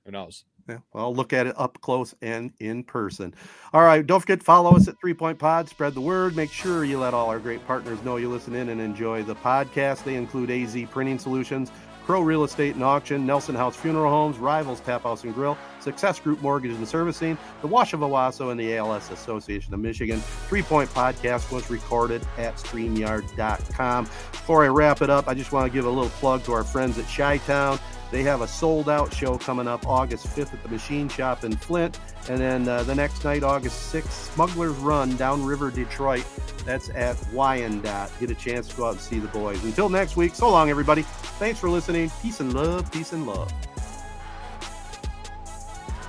[0.06, 0.44] who knows?
[0.68, 3.34] Yeah, well, look at it up close and in person.
[3.74, 5.68] All right, don't forget to follow us at Three Point Pod.
[5.68, 6.38] Spread the word.
[6.38, 9.36] Make sure you let all our great partners know you listen in and enjoy the
[9.36, 10.06] podcast.
[10.06, 11.70] They include AZ Printing Solutions,
[12.06, 16.20] Crow Real Estate and Auction, Nelson House Funeral Homes, Rivals Tap House and Grill, Success
[16.20, 20.20] Group Mortgage and Servicing, the Wash of Owosso, and the ALS Association of Michigan.
[20.48, 24.06] Three Point Podcast was recorded at StreamYard.com.
[24.06, 26.64] Before I wrap it up, I just want to give a little plug to our
[26.64, 27.80] friends at Chi Town.
[28.12, 31.56] They have a sold out show coming up August 5th at the Machine Shop in
[31.56, 32.00] Flint.
[32.30, 36.26] And then uh, the next night, August 6th, Smuggler's Run, Downriver, Detroit.
[36.66, 38.12] That's at Wyandotte.
[38.20, 39.64] Get a chance to go out and see the boys.
[39.64, 41.02] Until next week, so long, everybody.
[41.38, 42.12] Thanks for listening.
[42.22, 42.90] Peace and love.
[42.92, 43.52] Peace and love.